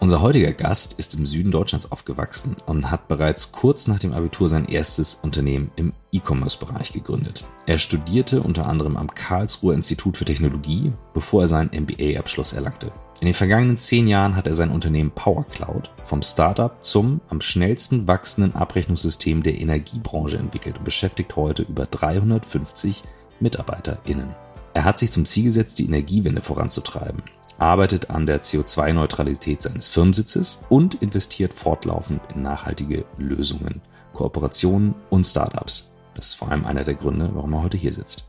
[0.00, 4.48] Unser heutiger Gast ist im Süden Deutschlands aufgewachsen und hat bereits kurz nach dem Abitur
[4.48, 7.44] sein erstes Unternehmen im E-Commerce-Bereich gegründet.
[7.66, 12.92] Er studierte unter anderem am Karlsruher Institut für Technologie, bevor er seinen MBA-Abschluss erlangte.
[13.20, 18.06] In den vergangenen zehn Jahren hat er sein Unternehmen PowerCloud vom Startup zum am schnellsten
[18.06, 23.02] wachsenden Abrechnungssystem der Energiebranche entwickelt und beschäftigt heute über 350
[23.40, 24.32] MitarbeiterInnen.
[24.74, 27.22] Er hat sich zum Ziel gesetzt, die Energiewende voranzutreiben
[27.58, 33.82] arbeitet an der CO2-Neutralität seines Firmensitzes und investiert fortlaufend in nachhaltige Lösungen,
[34.12, 35.92] Kooperationen und Startups.
[36.14, 38.24] Das ist vor allem einer der Gründe, warum er heute hier sitzt.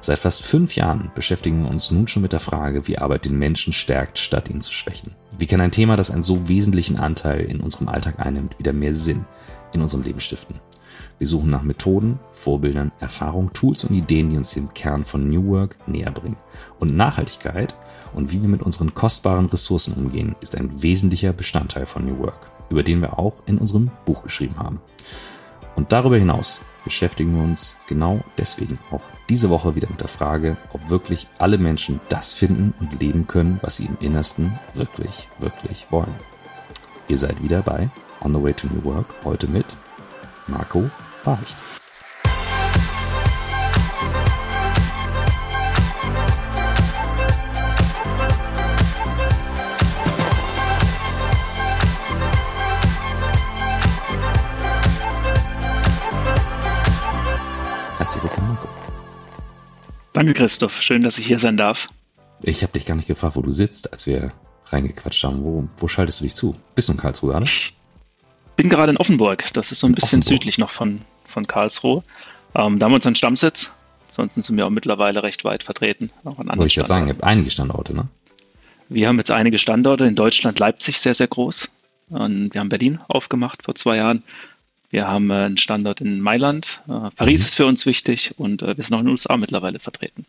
[0.00, 3.38] Seit fast fünf Jahren beschäftigen wir uns nun schon mit der Frage, wie Arbeit den
[3.38, 5.14] Menschen stärkt, statt ihn zu schwächen.
[5.38, 8.94] Wie kann ein Thema, das einen so wesentlichen Anteil in unserem Alltag einnimmt, wieder mehr
[8.94, 9.24] Sinn
[9.72, 10.58] in unserem Leben stiften?
[11.18, 15.48] Wir suchen nach Methoden, Vorbildern, Erfahrungen, Tools und Ideen, die uns dem Kern von New
[15.48, 16.38] Work näher bringen.
[16.78, 17.74] Und Nachhaltigkeit
[18.14, 22.50] und wie wir mit unseren kostbaren Ressourcen umgehen, ist ein wesentlicher Bestandteil von New Work,
[22.70, 24.80] über den wir auch in unserem Buch geschrieben haben.
[25.76, 30.56] Und darüber hinaus beschäftigen wir uns genau deswegen auch diese Woche wieder mit der Frage,
[30.72, 35.86] ob wirklich alle Menschen das finden und leben können, was sie im Innersten wirklich, wirklich
[35.90, 36.14] wollen.
[37.08, 37.90] Ihr seid wieder bei
[38.22, 39.66] On the Way to New Work, heute mit
[40.46, 40.90] Marco
[41.24, 41.56] Beicht.
[58.10, 58.68] Herzlich willkommen, Marco.
[60.14, 60.82] Danke, Christoph.
[60.82, 61.86] Schön, dass ich hier sein darf.
[62.42, 64.32] Ich habe dich gar nicht gefragt, wo du sitzt, als wir
[64.66, 65.44] reingequatscht haben.
[65.44, 66.56] Wo, wo schaltest du dich zu?
[66.74, 67.48] Bist du in Karlsruhe gerade?
[68.56, 69.52] bin gerade in Offenburg.
[69.52, 70.40] Das ist so ein bisschen Offenburg.
[70.40, 72.02] südlich noch von, von Karlsruhe.
[72.56, 73.70] Ähm, da haben wir unseren Stammsitz.
[74.08, 76.10] Ansonsten sind wir auch mittlerweile recht weit vertreten.
[76.24, 78.08] Auch an Wollte ich gerade sagen, ihr habt einige Standorte, ne?
[78.88, 80.06] Wir haben jetzt einige Standorte.
[80.06, 81.70] In Deutschland Leipzig sehr, sehr groß.
[82.08, 84.24] Und wir haben Berlin aufgemacht vor zwei Jahren.
[84.90, 86.82] Wir haben äh, einen Standort in Mailand.
[86.88, 87.46] Äh, Paris mhm.
[87.46, 90.26] ist für uns wichtig und äh, wir sind auch in den USA mittlerweile vertreten.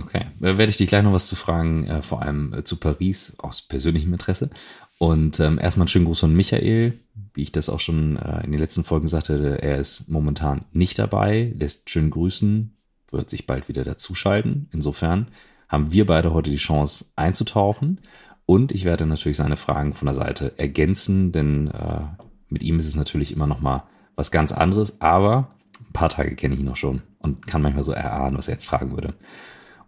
[0.00, 3.60] Okay, da werde ich dich gleich noch was zu fragen, vor allem zu Paris aus
[3.60, 4.48] persönlichem Interesse.
[4.96, 6.98] Und ähm, erstmal einen schönen Gruß von Michael,
[7.34, 10.98] wie ich das auch schon äh, in den letzten Folgen sagte, er ist momentan nicht
[10.98, 12.74] dabei, lässt schön grüßen,
[13.10, 14.68] wird sich bald wieder dazuschalten.
[14.72, 15.28] Insofern
[15.68, 18.00] haben wir beide heute die Chance einzutauchen
[18.46, 22.04] und ich werde natürlich seine Fragen von der Seite ergänzen, denn äh,
[22.52, 26.36] mit ihm ist es natürlich immer noch mal was ganz anderes, aber ein paar Tage
[26.36, 29.14] kenne ich ihn noch schon und kann manchmal so erahnen, was er jetzt fragen würde.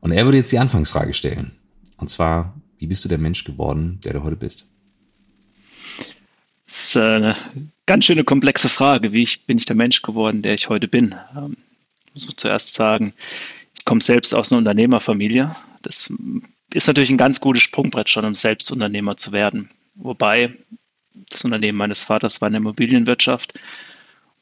[0.00, 1.52] Und er würde jetzt die Anfangsfrage stellen.
[1.96, 4.66] Und zwar, wie bist du der Mensch geworden, der du heute bist?
[6.66, 7.36] Das ist eine
[7.86, 9.12] ganz schöne komplexe Frage.
[9.12, 11.14] Wie ich, bin ich der Mensch geworden, der ich heute bin?
[11.36, 11.56] Ähm,
[12.14, 13.12] ich muss zuerst sagen,
[13.76, 15.54] ich komme selbst aus einer Unternehmerfamilie.
[15.82, 16.10] Das
[16.72, 19.70] ist natürlich ein ganz gutes Sprungbrett schon, um selbst Unternehmer zu werden.
[19.94, 20.56] Wobei
[21.14, 23.54] das Unternehmen meines Vaters war in der Immobilienwirtschaft.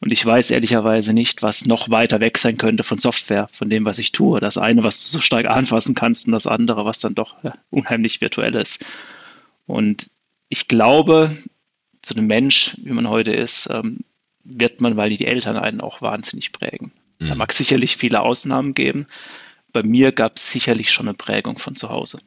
[0.00, 3.84] Und ich weiß ehrlicherweise nicht, was noch weiter weg sein könnte von Software, von dem,
[3.84, 4.40] was ich tue.
[4.40, 7.54] Das eine, was du so stark anfassen kannst und das andere, was dann doch ja,
[7.70, 8.84] unheimlich virtuell ist.
[9.66, 10.10] Und
[10.48, 11.30] ich glaube,
[12.02, 14.00] zu dem Mensch, wie man heute ist, ähm,
[14.42, 16.90] wird man, weil die Eltern einen auch wahnsinnig prägen.
[17.20, 17.28] Mhm.
[17.28, 19.06] Da mag sicherlich viele Ausnahmen geben.
[19.72, 22.18] Bei mir gab es sicherlich schon eine Prägung von zu Hause.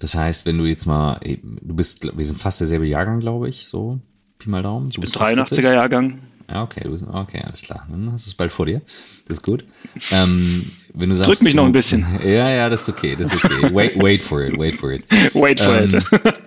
[0.00, 3.66] Das heißt, wenn du jetzt mal, du bist, wir sind fast derselbe Jahrgang, glaube ich,
[3.66, 4.00] so,
[4.38, 4.90] Pi mal Daumen.
[4.90, 6.18] Du ich bin 83er Jahrgang.
[6.50, 7.86] Ja, okay, du bist, okay, alles klar.
[7.88, 8.80] Dann hast du es bald vor dir.
[9.28, 9.64] Das ist gut.
[10.10, 12.04] Ähm, wenn du sagst, Drück mich noch ein bisschen.
[12.24, 13.72] Ja, ja, das ist okay, das ist okay.
[13.72, 15.04] Wait, wait for it, wait for it.
[15.34, 16.40] Wait for ähm, it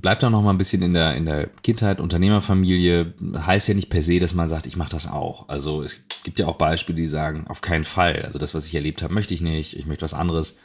[0.00, 3.14] bleibt da noch mal ein bisschen in der, in der Kindheit, Unternehmerfamilie.
[3.36, 5.48] Heißt ja nicht per se, dass man sagt, ich mache das auch.
[5.48, 8.22] Also es gibt ja auch Beispiele, die sagen, auf keinen Fall.
[8.24, 9.76] Also das, was ich erlebt habe, möchte ich nicht.
[9.76, 10.58] Ich möchte was anderes.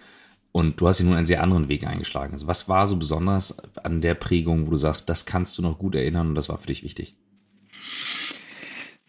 [0.56, 2.32] Und du hast ja nun einen sehr anderen Weg eingeschlagen.
[2.32, 5.78] Also was war so besonders an der Prägung, wo du sagst, das kannst du noch
[5.78, 7.18] gut erinnern und das war für dich wichtig?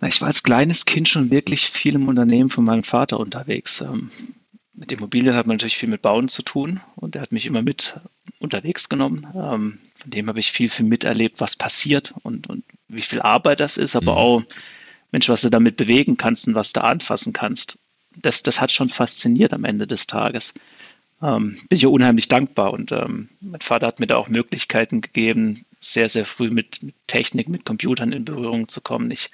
[0.04, 3.80] Ich war als kleines Kind schon wirklich viel im Unternehmen von meinem Vater unterwegs.
[3.80, 4.10] Ähm,
[4.72, 7.62] mit Immobilien hat man natürlich viel mit Bauen zu tun und er hat mich immer
[7.62, 7.94] mit
[8.40, 9.28] unterwegs genommen.
[9.36, 13.60] Ähm, von dem habe ich viel, viel miterlebt, was passiert und, und wie viel Arbeit
[13.60, 14.19] das ist, aber mhm.
[14.19, 14.42] auch,
[15.12, 17.78] Mensch, was du damit bewegen kannst und was du anfassen kannst.
[18.20, 20.52] Das, das hat schon fasziniert am Ende des Tages
[21.22, 22.72] ähm, bin ich ja unheimlich dankbar.
[22.72, 26.94] Und ähm, mein Vater hat mir da auch Möglichkeiten gegeben, sehr, sehr früh mit, mit
[27.06, 29.10] Technik, mit Computern in Berührung zu kommen.
[29.10, 29.30] Ich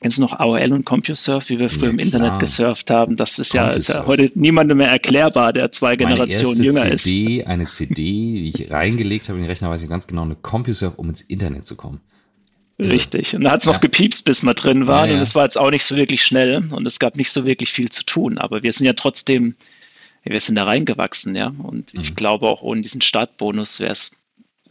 [0.00, 3.16] kennst du noch AOL und CompuServe, wie wir früher ja, im Internet gesurft haben?
[3.16, 7.46] Das ist ja, ist ja, heute niemandem mehr erklärbar, der zwei Generationen jünger CD, ist.
[7.46, 10.96] Eine CD, die ich reingelegt habe in den Rechner, weiß ich ganz genau, eine CompuServe,
[10.96, 12.00] um ins Internet zu kommen.
[12.78, 13.36] Richtig.
[13.36, 13.80] Und da hat es noch ja.
[13.80, 15.06] gepiepst, bis wir drin waren.
[15.06, 15.16] Ja, ja.
[15.18, 17.72] Und es war jetzt auch nicht so wirklich schnell und es gab nicht so wirklich
[17.72, 18.38] viel zu tun.
[18.38, 19.54] Aber wir sind ja trotzdem
[20.24, 21.48] wir sind da reingewachsen, ja.
[21.48, 22.00] Und mhm.
[22.00, 24.12] ich glaube auch ohne diesen Startbonus wäre es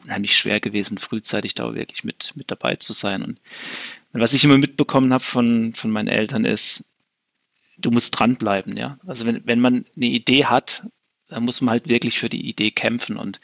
[0.03, 3.23] unheimlich schwer gewesen, frühzeitig da wirklich mit, mit dabei zu sein.
[3.23, 3.39] Und
[4.13, 6.83] was ich immer mitbekommen habe von, von meinen Eltern ist,
[7.77, 8.97] du musst dranbleiben, ja.
[9.05, 10.83] Also wenn, wenn man eine Idee hat,
[11.31, 13.15] da muss man halt wirklich für die Idee kämpfen.
[13.15, 13.39] Und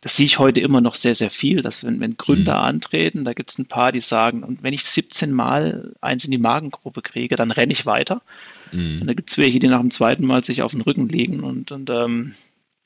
[0.00, 2.64] das sehe ich heute immer noch sehr, sehr viel, dass wenn, wenn Gründer mhm.
[2.64, 6.30] antreten, da gibt es ein paar, die sagen, und wenn ich 17 Mal eins in
[6.30, 8.22] die Magengruppe kriege, dann renne ich weiter.
[8.70, 9.00] Mhm.
[9.00, 11.40] Und da gibt es welche, die nach dem zweiten Mal sich auf den Rücken legen
[11.40, 12.34] und, und ähm,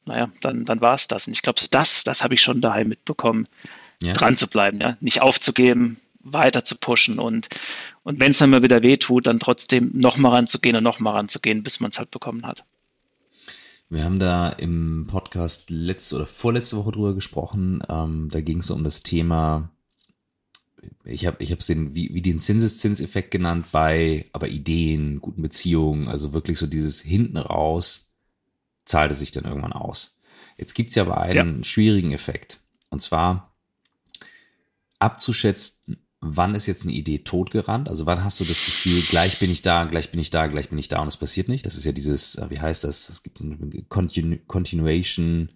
[0.07, 1.27] naja, dann, dann war es das.
[1.27, 3.47] Und ich glaube, das, das habe ich schon daheim mitbekommen,
[4.03, 4.15] ja.
[4.15, 7.49] dran zu bleiben, ja, nicht aufzugeben, weiter zu pushen und,
[8.03, 11.81] und wenn es dann mal wieder wehtut, dann trotzdem nochmal ranzugehen und nochmal ranzugehen, bis
[11.81, 12.65] man es halt bekommen hat.
[13.91, 17.83] Wir haben da im Podcast letzte oder vorletzte Woche drüber gesprochen.
[17.89, 19.71] Ähm, da ging es um das Thema,
[21.05, 26.35] ich habe ich den, wie, wie den Zinseszinseffekt genannt bei aber Ideen, guten Beziehungen, also
[26.35, 28.13] wirklich so dieses hinten raus
[28.85, 30.19] zahlt es sich dann irgendwann aus.
[30.59, 31.65] Jetzt gibt's ja aber einen ja.
[31.65, 32.61] schwierigen Effekt.
[32.91, 33.55] Und zwar
[34.99, 37.89] abzuschätzen, wann ist jetzt eine Idee totgerannt?
[37.89, 40.69] Also wann hast du das Gefühl, gleich bin ich da, gleich bin ich da, gleich
[40.69, 41.65] bin ich da und es passiert nicht?
[41.65, 43.09] Das ist ja dieses, äh, wie heißt das?
[43.09, 45.49] Es gibt ein Continu Continuation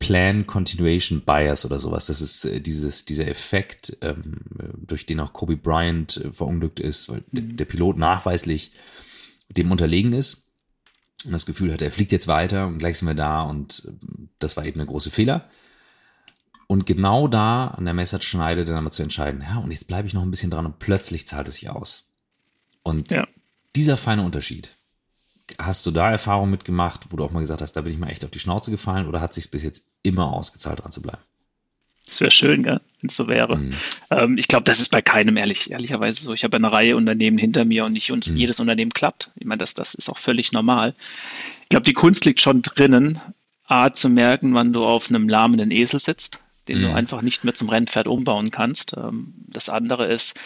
[0.00, 2.06] Plan Continuation Bias oder sowas.
[2.06, 4.40] Das ist äh, dieses, dieser Effekt, ähm,
[4.76, 7.56] durch den auch Kobe Bryant äh, verunglückt ist, weil mhm.
[7.56, 8.72] der Pilot nachweislich
[9.50, 10.46] dem unterlegen ist
[11.24, 13.88] und das Gefühl hat, er fliegt jetzt weiter und gleich sind wir da und
[14.38, 15.48] das war eben der große Fehler.
[16.70, 20.14] Und genau da an der Messerschneide dann aber zu entscheiden, ja, und jetzt bleibe ich
[20.14, 22.04] noch ein bisschen dran und plötzlich zahlt es sich aus.
[22.84, 23.26] Und ja.
[23.74, 24.68] dieser feine Unterschied,
[25.58, 28.06] hast du da Erfahrungen mitgemacht, wo du auch mal gesagt hast, da bin ich mal
[28.06, 31.18] echt auf die Schnauze gefallen oder hat sich bis jetzt immer ausgezahlt, dran zu bleiben?
[32.06, 33.56] Das wäre schön, wenn es so wäre.
[33.56, 33.74] Mhm.
[34.12, 36.32] Ähm, ich glaube, das ist bei keinem ehrlich, ehrlicherweise so.
[36.34, 38.36] Ich habe eine Reihe Unternehmen hinter mir und nicht mhm.
[38.36, 39.32] jedes Unternehmen klappt.
[39.34, 40.94] Ich meine, das, das ist auch völlig normal.
[41.62, 43.18] Ich glaube, die Kunst liegt schon drinnen,
[43.66, 46.38] A, zu merken, wann du auf einem lahmenden Esel sitzt
[46.70, 46.84] den mhm.
[46.84, 48.94] du einfach nicht mehr zum Rennpferd umbauen kannst.
[48.96, 50.38] Ähm, das andere ist,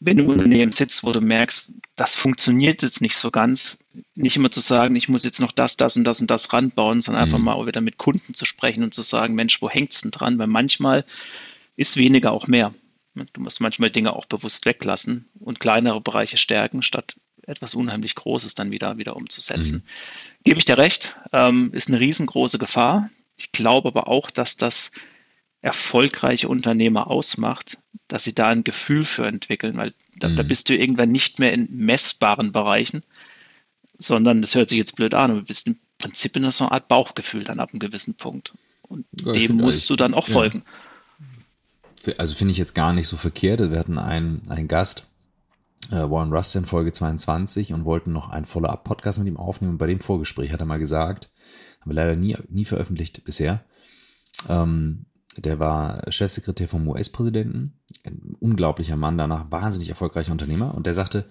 [0.00, 3.78] wenn du im Unternehmen sitzt, wo du merkst, das funktioniert jetzt nicht so ganz,
[4.14, 7.00] nicht immer zu sagen, ich muss jetzt noch das, das und das und das ranbauen,
[7.00, 7.44] sondern einfach mhm.
[7.44, 10.38] mal wieder mit Kunden zu sprechen und zu sagen, Mensch, wo hängt es denn dran?
[10.38, 11.04] Weil manchmal
[11.76, 12.74] ist weniger auch mehr.
[13.14, 17.14] Du musst manchmal Dinge auch bewusst weglassen und kleinere Bereiche stärken, statt
[17.46, 19.76] etwas unheimlich Großes dann wieder, wieder umzusetzen.
[19.76, 20.42] Mhm.
[20.44, 23.10] Gebe ich dir recht, ähm, ist eine riesengroße Gefahr.
[23.36, 24.90] Ich glaube aber auch, dass das
[25.64, 30.36] erfolgreiche Unternehmer ausmacht, dass sie da ein Gefühl für entwickeln, weil da, mhm.
[30.36, 33.02] da bist du irgendwann nicht mehr in messbaren Bereichen,
[33.98, 36.72] sondern das hört sich jetzt blöd an, aber du bist im Prinzip in so einer
[36.72, 38.52] Art Bauchgefühl dann ab einem gewissen Punkt.
[38.82, 40.34] Und ja, dem musst du dann auch ja.
[40.34, 40.64] folgen.
[42.18, 43.60] Also finde ich jetzt gar nicht so verkehrt.
[43.70, 45.06] Wir hatten einen, einen Gast,
[45.90, 49.78] äh, Warren Rust in Folge 22 und wollten noch einen Follow-up-Podcast mit ihm aufnehmen.
[49.78, 51.30] bei dem Vorgespräch hat er mal gesagt,
[51.80, 53.64] haben wir leider nie, nie veröffentlicht bisher,
[54.50, 60.74] ähm, der war Chefsekretär vom US-Präsidenten, ein unglaublicher Mann, danach wahnsinnig erfolgreicher Unternehmer.
[60.74, 61.26] Und der sagte,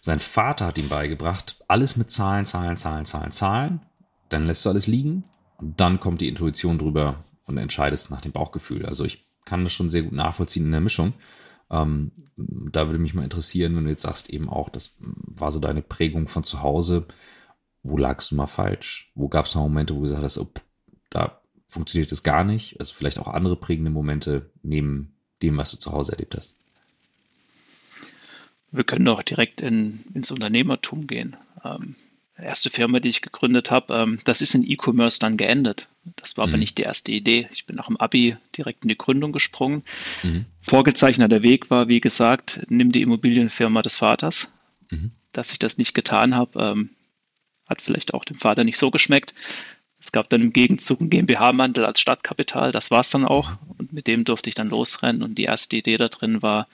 [0.00, 3.80] sein Vater hat ihm beigebracht, alles mit Zahlen, Zahlen, Zahlen, Zahlen, Zahlen.
[4.28, 5.24] Dann lässt du alles liegen
[5.58, 8.84] und dann kommt die Intuition drüber und entscheidest nach dem Bauchgefühl.
[8.86, 11.14] Also ich kann das schon sehr gut nachvollziehen in der Mischung.
[11.70, 15.58] Ähm, da würde mich mal interessieren, wenn du jetzt sagst, eben auch, das war so
[15.58, 17.06] deine Prägung von zu Hause.
[17.82, 19.12] Wo lagst du mal falsch?
[19.14, 20.50] Wo gab es mal Momente, wo du gesagt hast, oh,
[21.10, 21.40] da
[21.76, 22.80] funktioniert das gar nicht.
[22.80, 26.54] Also vielleicht auch andere prägende Momente neben dem, was du zu Hause erlebt hast.
[28.72, 31.36] Wir können doch direkt in, ins Unternehmertum gehen.
[31.64, 31.94] Ähm,
[32.38, 35.86] erste Firma, die ich gegründet habe, ähm, das ist in E-Commerce dann geendet.
[36.16, 36.52] Das war mhm.
[36.52, 37.46] aber nicht die erste Idee.
[37.52, 39.82] Ich bin nach dem Abi direkt in die Gründung gesprungen.
[40.22, 40.46] Mhm.
[40.62, 44.50] Vorgezeichneter Weg war, wie gesagt, nimm die Immobilienfirma des Vaters.
[44.90, 45.10] Mhm.
[45.32, 46.90] Dass ich das nicht getan habe, ähm,
[47.66, 49.34] hat vielleicht auch dem Vater nicht so geschmeckt.
[50.06, 53.54] Es gab dann im Gegenzug einen GmbH-Mantel als Stadtkapital, das war es dann auch.
[53.76, 55.24] Und mit dem durfte ich dann losrennen.
[55.24, 56.68] Und die erste Idee da drin war,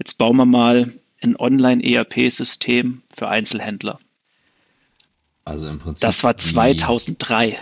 [0.00, 0.92] jetzt bauen wir mal
[1.22, 4.00] ein Online-ERP-System für Einzelhändler.
[5.44, 6.08] Also im Prinzip.
[6.08, 7.56] Das war 2003.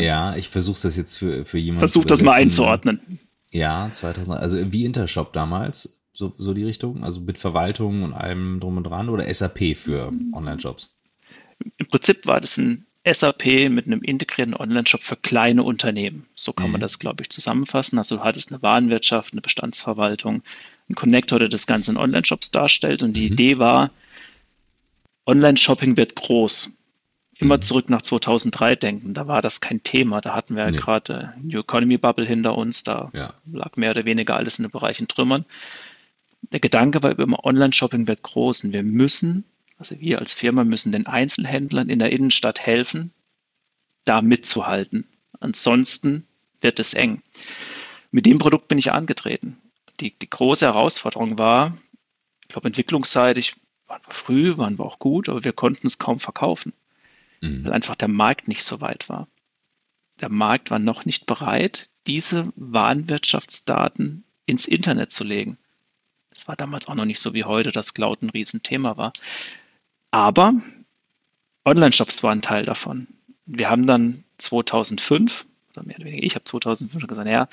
[0.00, 1.78] Ja, ich versuche das jetzt für, für jemanden.
[1.78, 3.20] Versuch das mal einzuordnen.
[3.52, 8.58] Ja, 2000, also wie Intershop damals, so, so die Richtung, also mit Verwaltung und allem
[8.58, 10.92] drum und dran oder SAP für Online-Shops?
[11.76, 16.26] Im Prinzip war das ein SAP mit einem integrierten Online-Shop für kleine Unternehmen.
[16.34, 16.72] So kann mhm.
[16.72, 17.98] man das, glaube ich, zusammenfassen.
[17.98, 20.42] Also du hattest eine Warenwirtschaft, eine Bestandsverwaltung,
[20.88, 23.02] ein Connector, der das Ganze in Online-Shops darstellt.
[23.02, 23.32] Und die mhm.
[23.32, 23.90] Idee war,
[25.26, 26.70] Online-Shopping wird groß.
[27.36, 27.62] Immer mhm.
[27.62, 30.20] zurück nach 2003 denken, da war das kein Thema.
[30.20, 30.72] Da hatten wir nee.
[30.72, 33.34] gerade New Economy Bubble hinter uns, da ja.
[33.52, 35.44] lag mehr oder weniger alles in den Bereichen Trümmern.
[36.52, 39.44] Der Gedanke war immer, Online-Shopping wird groß und wir müssen
[39.76, 43.12] also wir als Firma müssen den Einzelhändlern in der Innenstadt helfen,
[44.04, 45.06] da mitzuhalten.
[45.40, 46.26] Ansonsten
[46.60, 47.22] wird es eng.
[48.10, 49.58] Mit dem Produkt bin ich angetreten.
[50.00, 51.76] Die, die große Herausforderung war,
[52.42, 56.20] ich glaube, entwicklungsseitig waren wir früh, waren wir auch gut, aber wir konnten es kaum
[56.20, 56.72] verkaufen,
[57.40, 57.64] mhm.
[57.64, 59.28] weil einfach der Markt nicht so weit war.
[60.20, 65.58] Der Markt war noch nicht bereit, diese Warenwirtschaftsdaten ins Internet zu legen.
[66.30, 69.12] Es war damals auch noch nicht so wie heute, dass Cloud ein Riesenthema war.
[70.14, 70.54] Aber
[71.64, 73.08] Online-Shops waren Teil davon.
[73.46, 77.48] Wir haben dann 2005, oder mehr oder weniger, ich habe 2005 gesagt, ja,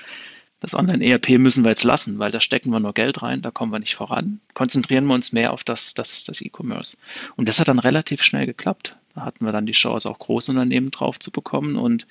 [0.60, 3.72] das Online-ERP müssen wir jetzt lassen, weil da stecken wir nur Geld rein, da kommen
[3.72, 4.41] wir nicht voran.
[4.53, 6.98] Konzentrieren wir uns mehr auf das, das das E-Commerce.
[7.36, 8.96] Und das hat dann relativ schnell geklappt.
[9.15, 11.77] Da hatten wir dann die Chance, auch Großunternehmen drauf zu bekommen.
[11.77, 12.06] Und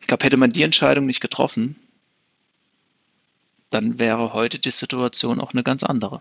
[0.00, 1.76] ich glaube, hätte man die Entscheidung nicht getroffen,
[3.70, 6.20] dann wäre heute die Situation auch eine ganz andere.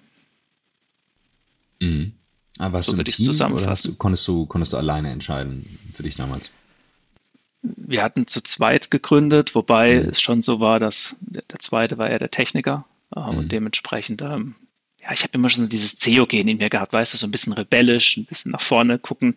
[1.81, 2.13] Mhm.
[2.59, 5.77] Aber warst so du im Team oder hast du, konntest, du, konntest du alleine entscheiden
[5.93, 6.51] für dich damals?
[7.61, 10.09] Wir hatten zu zweit gegründet, wobei mhm.
[10.09, 12.85] es schon so war, dass der, der zweite war eher der Techniker
[13.15, 13.37] äh, mhm.
[13.37, 14.55] und dementsprechend, ähm,
[15.01, 17.53] ja, ich habe immer schon dieses CEO-Gen in mir gehabt, weißt du, so ein bisschen
[17.53, 19.35] rebellisch, ein bisschen nach vorne gucken,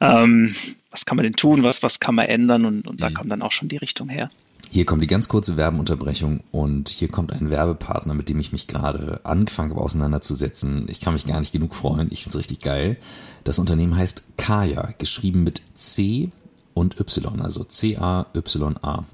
[0.00, 0.54] ähm,
[0.90, 3.14] was kann man denn tun, was, was kann man ändern und, und da mhm.
[3.14, 4.30] kam dann auch schon die Richtung her.
[4.70, 8.66] Hier kommt die ganz kurze Werbeunterbrechung und hier kommt ein Werbepartner, mit dem ich mich
[8.66, 10.86] gerade angefangen habe auseinanderzusetzen.
[10.88, 12.08] Ich kann mich gar nicht genug freuen.
[12.10, 12.98] Ich finde es richtig geil.
[13.44, 16.30] Das Unternehmen heißt Kaya, geschrieben mit C
[16.74, 19.04] und Y, also C-A-Y-A.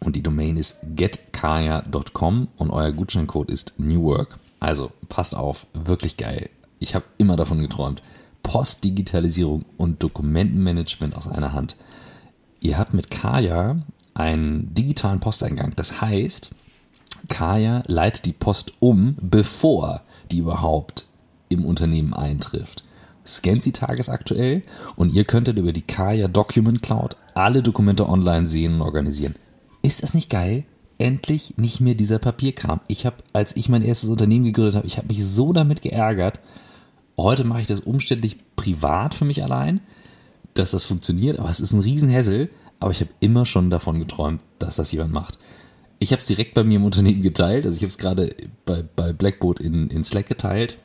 [0.00, 4.38] Und die Domain ist getkaya.com und euer Gutscheincode ist New Work.
[4.60, 6.50] Also passt auf, wirklich geil.
[6.78, 8.00] Ich habe immer davon geträumt.
[8.42, 11.76] Postdigitalisierung und Dokumentenmanagement aus einer Hand.
[12.60, 13.76] Ihr habt mit Kaya
[14.14, 15.72] einen digitalen Posteingang.
[15.76, 16.50] Das heißt,
[17.28, 21.06] Kaya leitet die Post um, bevor die überhaupt
[21.48, 22.84] im Unternehmen eintrifft.
[23.26, 24.62] Scannt sie tagesaktuell
[24.96, 29.34] und ihr könntet über die Kaya Document Cloud alle Dokumente online sehen und organisieren.
[29.82, 30.64] Ist das nicht geil?
[30.98, 32.80] Endlich nicht mehr dieser Papierkram.
[32.86, 36.40] Ich habe, als ich mein erstes Unternehmen gegründet habe, ich habe mich so damit geärgert.
[37.16, 39.80] Heute mache ich das umständlich privat für mich allein,
[40.54, 42.50] dass das funktioniert, aber es ist ein Riesenhässel
[42.84, 45.38] aber ich habe immer schon davon geträumt, dass das jemand macht.
[46.00, 48.36] Ich habe es direkt bei mir im Unternehmen geteilt, also ich habe es gerade
[48.66, 50.76] bei, bei Blackboard in, in Slack geteilt,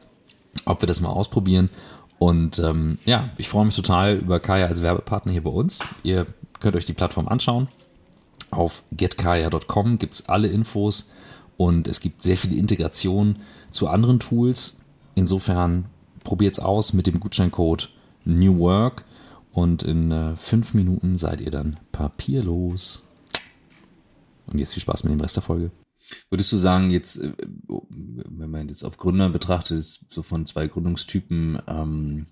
[0.64, 1.70] ob wir das mal ausprobieren.
[2.18, 5.80] Und ähm, ja, ich freue mich total über Kaya als Werbepartner hier bei uns.
[6.04, 6.26] Ihr
[6.62, 7.68] könnt euch die Plattform anschauen.
[8.50, 11.10] Auf getkaya.com gibt es alle Infos
[11.58, 13.40] und es gibt sehr viele Integrationen
[13.72, 14.78] zu anderen Tools.
[15.16, 15.84] Insofern
[16.24, 17.90] probiert es aus mit dem Gutscheincode
[18.24, 19.04] New Work
[19.52, 23.04] und in äh, fünf Minuten seid ihr dann papierlos.
[24.46, 25.72] Und jetzt viel Spaß mit dem Rest der Folge.
[26.30, 27.34] Würdest du sagen, jetzt, äh,
[27.68, 32.28] wenn man jetzt auf Gründer betrachtet, ist so von zwei Gründungstypen, ähm,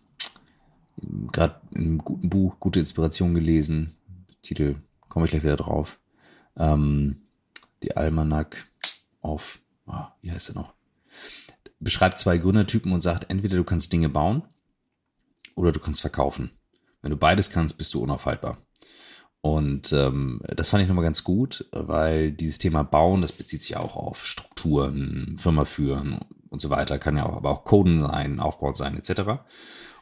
[1.31, 3.95] gerade in einem guten Buch, gute Inspiration gelesen,
[4.41, 4.75] Titel,
[5.09, 5.99] komme ich gleich wieder drauf,
[6.55, 7.21] ähm,
[7.83, 8.67] die Almanack
[9.21, 10.73] auf, oh, wie heißt er noch?
[11.79, 14.43] Beschreibt zwei Gründertypen und sagt, entweder du kannst Dinge bauen
[15.53, 16.51] oder du kannst verkaufen.
[17.07, 18.57] Wenn du beides kannst, bist du unaufhaltbar.
[19.39, 23.77] Und ähm, das fand ich nochmal ganz gut, weil dieses Thema Bauen, das bezieht sich
[23.77, 28.41] auch auf Strukturen, Firma führen und so weiter, kann ja auch, aber auch Coden sein,
[28.41, 29.21] Aufbau sein, etc.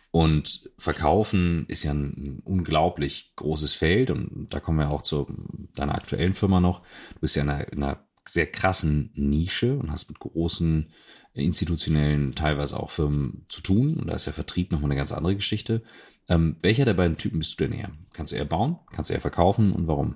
[0.10, 5.28] Und Verkaufen ist ja ein, unglaublich großes Feld und da kommen wir auch zu
[5.76, 6.82] deiner aktuellen Firma noch.
[7.14, 10.90] Du bist ja in einer, in einer sehr krassen Nische und hast mit großen
[11.36, 13.96] institutionellen, teilweise auch Firmen zu tun.
[13.98, 15.84] Und da ist der Vertrieb nochmal eine ganz andere Geschichte.
[16.28, 17.92] Ähm, welcher der beiden Typen bist du denn eher?
[18.14, 18.80] Kannst du eher bauen?
[18.92, 20.16] Kannst du eher verkaufen und warum?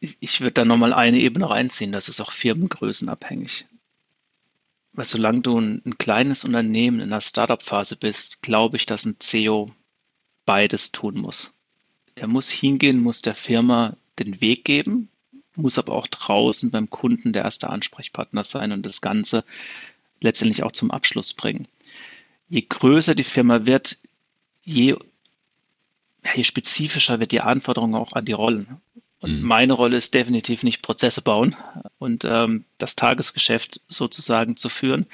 [0.00, 3.66] Ich würde da nochmal eine Ebene reinziehen, das ist auch firmengrößenabhängig.
[4.92, 9.16] Weil solange du ein, ein kleines Unternehmen in der Startup-Phase bist, glaube ich, dass ein
[9.18, 9.70] CEO
[10.44, 11.52] beides tun muss.
[12.18, 15.10] Der muss hingehen, muss der Firma den Weg geben,
[15.54, 19.44] muss aber auch draußen beim Kunden der erste Ansprechpartner sein und das Ganze
[20.20, 21.68] letztendlich auch zum Abschluss bringen
[22.48, 23.98] je größer die Firma wird,
[24.62, 24.96] je,
[26.34, 28.80] je spezifischer wird die Anforderung auch an die Rollen.
[29.20, 29.46] Und mhm.
[29.46, 31.56] meine Rolle ist definitiv nicht Prozesse bauen
[31.98, 35.06] und ähm, das Tagesgeschäft sozusagen zu führen.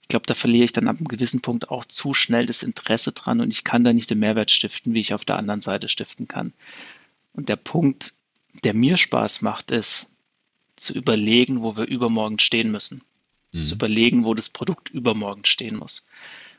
[0.00, 3.12] Ich glaube, da verliere ich dann ab einem gewissen Punkt auch zu schnell das Interesse
[3.12, 5.88] dran und ich kann da nicht den Mehrwert stiften, wie ich auf der anderen Seite
[5.88, 6.52] stiften kann.
[7.32, 8.14] Und der Punkt,
[8.64, 10.08] der mir Spaß macht, ist
[10.76, 13.02] zu überlegen, wo wir übermorgen stehen müssen.
[13.52, 13.62] Mhm.
[13.62, 16.04] Zu überlegen, wo das Produkt übermorgen stehen muss.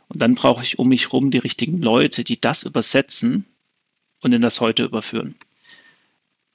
[0.07, 3.45] Und dann brauche ich um mich herum die richtigen Leute, die das übersetzen
[4.21, 5.35] und in das Heute überführen.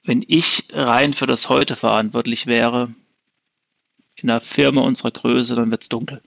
[0.03, 2.93] Wenn ich rein für das Heute verantwortlich wäre,
[4.15, 6.21] in einer Firma unserer Größe, dann wird es dunkel.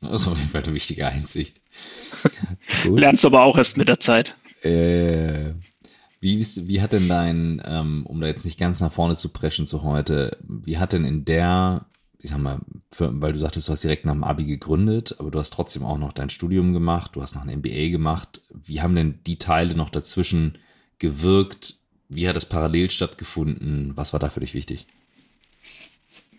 [0.00, 1.60] Das ist auf jeden Fall eine wichtige Einsicht.
[2.84, 4.34] Lernst du aber auch erst mit der Zeit.
[4.62, 5.54] Äh,
[6.20, 9.66] wie, wie hat denn dein, ähm, um da jetzt nicht ganz nach vorne zu preschen
[9.66, 11.86] zu heute, wie hat denn in der,
[12.22, 12.60] ich sag mal,
[12.90, 15.84] für, weil du sagtest, du hast direkt nach dem Abi gegründet, aber du hast trotzdem
[15.84, 18.40] auch noch dein Studium gemacht, du hast noch ein MBA gemacht.
[18.50, 20.56] Wie haben denn die Teile noch dazwischen
[20.98, 21.76] gewirkt?
[22.08, 23.92] Wie hat das parallel stattgefunden?
[23.96, 24.86] Was war da für dich wichtig?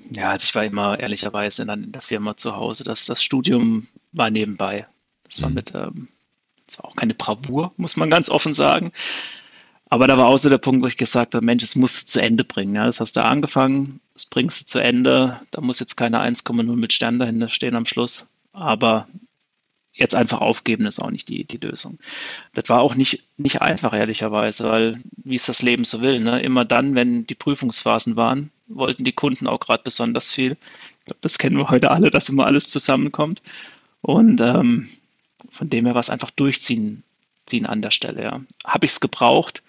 [0.10, 2.86] Ja, also ich war immer ehrlicherweise in, der Firma zu Hause.
[2.86, 4.88] Das, das Studium war nebenbei.
[5.26, 5.56] Das war mhm.
[5.56, 6.08] mit, ähm,
[6.66, 8.94] das war auch keine Bravour, muss man ganz offen sagen.
[9.94, 12.20] Aber da war auch so der Punkt, wo ich gesagt habe, Mensch, es muss zu
[12.20, 12.74] Ende bringen.
[12.74, 15.40] Ja, das hast du angefangen, das bringst du zu Ende.
[15.52, 18.26] Da muss jetzt keine 1,0 mit Stern dahinter stehen am Schluss.
[18.54, 19.08] Aber
[19.92, 22.00] jetzt einfach aufgeben ist auch nicht die, die Lösung.
[22.56, 26.42] Das war auch nicht, nicht einfach, ehrlicherweise, weil, wie es das Leben so will, ne?
[26.42, 30.58] immer dann, wenn die Prüfungsphasen waren, wollten die Kunden auch gerade besonders viel.
[31.02, 33.44] Ich glaube, das kennen wir heute alle, dass immer alles zusammenkommt.
[34.02, 34.90] Und ähm,
[35.52, 37.04] von dem her war es einfach durchziehen
[37.46, 38.24] ziehen an der Stelle.
[38.24, 38.42] Ja.
[38.66, 39.64] Habe ich es gebraucht?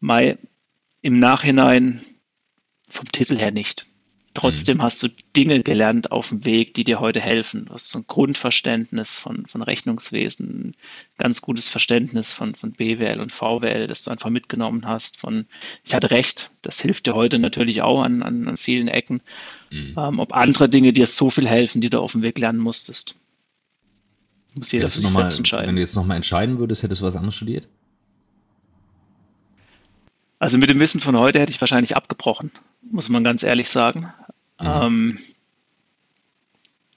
[0.00, 0.38] Mai
[1.02, 2.00] im Nachhinein
[2.88, 3.86] vom Titel her nicht.
[4.36, 4.82] Trotzdem mhm.
[4.82, 7.64] hast du Dinge gelernt auf dem Weg, die dir heute helfen.
[7.64, 10.76] Du hast so ein Grundverständnis von, von Rechnungswesen,
[11.16, 15.18] ganz gutes Verständnis von, von BWL und VWL, das du einfach mitgenommen hast.
[15.18, 15.46] Von
[15.84, 19.22] ich hatte recht, das hilft dir heute natürlich auch an, an, an vielen Ecken.
[19.70, 19.94] Mhm.
[19.96, 23.16] Ähm, ob andere Dinge dir so viel helfen, die du auf dem Weg lernen musstest.
[24.56, 25.68] Muss jeder für sich mal, selbst entscheiden.
[25.68, 27.68] Wenn du jetzt nochmal entscheiden würdest, hättest du was anderes studiert?
[30.38, 32.50] Also mit dem Wissen von heute hätte ich wahrscheinlich abgebrochen,
[32.90, 34.12] muss man ganz ehrlich sagen.
[34.60, 34.66] Mhm.
[34.66, 35.18] Ähm,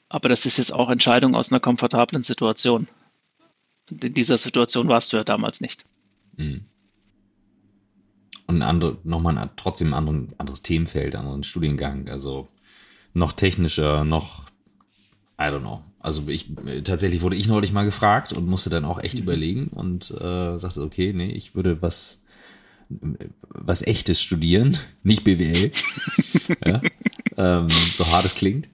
[0.10, 2.88] aber das ist jetzt auch Entscheidung aus einer komfortablen Situation.
[3.90, 5.86] Und in dieser Situation warst du ja damals nicht.
[6.38, 6.66] Mhm.
[8.48, 12.48] Und andere, nochmal ein, trotzdem ein anderen, anderes Themenfeld, anderen Studiengang, also
[13.14, 14.46] noch technischer, noch,
[15.40, 16.48] I don't know, also ich
[16.84, 19.24] tatsächlich wurde ich neulich mal gefragt und musste dann auch echt mhm.
[19.24, 22.22] überlegen und äh, sagte, okay, nee, ich würde was
[23.50, 25.72] was echtes studieren, nicht BWL.
[26.66, 26.82] ja,
[27.38, 28.68] ähm, so hart es klingt.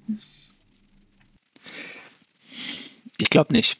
[3.17, 3.77] Ich glaube nicht.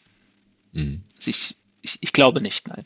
[0.71, 1.03] Mhm.
[1.25, 2.85] Ich, ich, ich glaube nicht, nein.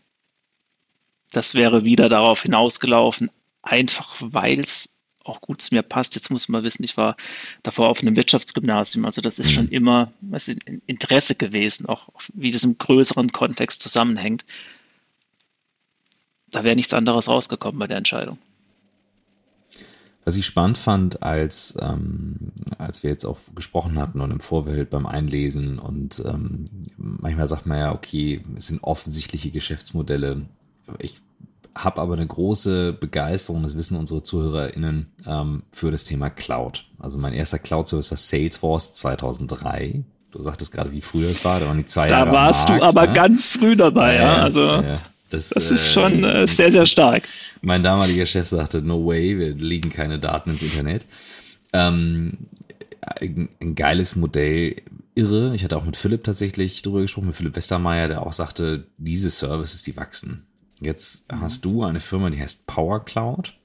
[1.32, 3.30] Das wäre wieder darauf hinausgelaufen,
[3.62, 4.90] einfach weil es
[5.24, 6.16] auch gut zu mir passt.
[6.16, 7.16] Jetzt muss man wissen, ich war
[7.64, 9.52] davor auf einem Wirtschaftsgymnasium, also das ist mhm.
[9.52, 10.48] schon immer was
[10.88, 14.46] Interesse gewesen, auch wie das im größeren Kontext zusammenhängt.
[16.48, 18.40] Da wäre nichts anderes rausgekommen bei der Entscheidung.
[20.26, 24.90] Was ich spannend fand, als, ähm, als wir jetzt auch gesprochen hatten und im Vorfeld
[24.90, 30.46] beim Einlesen und ähm, manchmal sagt man ja, okay, es sind offensichtliche Geschäftsmodelle.
[31.00, 31.16] Ich
[31.76, 36.86] habe aber eine große Begeisterung, das wissen unsere ZuhörerInnen, ähm, für das Thema Cloud.
[37.00, 40.04] Also mein erster Cloud-Service war Salesforce 2003.
[40.32, 42.84] Du sagtest gerade, wie früher es war, da waren die zwei Da Jahre warst Markt,
[42.84, 43.14] du aber ja?
[43.14, 44.22] ganz früh dabei, ja.
[44.22, 47.24] ja also ja, das, das, ist schon äh, sehr, sehr stark.
[47.62, 51.06] Mein damaliger Chef sagte, no way, wir legen keine Daten ins Internet.
[51.74, 52.38] Ähm,
[53.02, 54.76] ein, ein geiles Modell,
[55.16, 55.54] irre.
[55.56, 59.30] Ich hatte auch mit Philipp tatsächlich drüber gesprochen, mit Philipp Westermeier, der auch sagte, diese
[59.30, 60.46] Services, die wachsen.
[60.80, 61.42] Jetzt mhm.
[61.42, 63.56] hast du eine Firma, die heißt Power Cloud.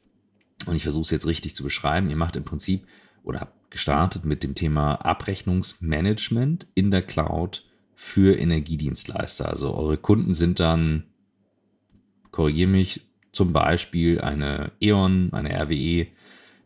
[0.66, 2.10] Und ich versuche es jetzt richtig zu beschreiben.
[2.10, 2.86] Ihr macht im Prinzip
[3.22, 9.48] oder habt gestartet mit dem Thema Abrechnungsmanagement in der Cloud für Energiedienstleister.
[9.48, 11.04] Also eure Kunden sind dann,
[12.30, 16.06] korrigiere mich, zum Beispiel eine E.ON, eine RWE,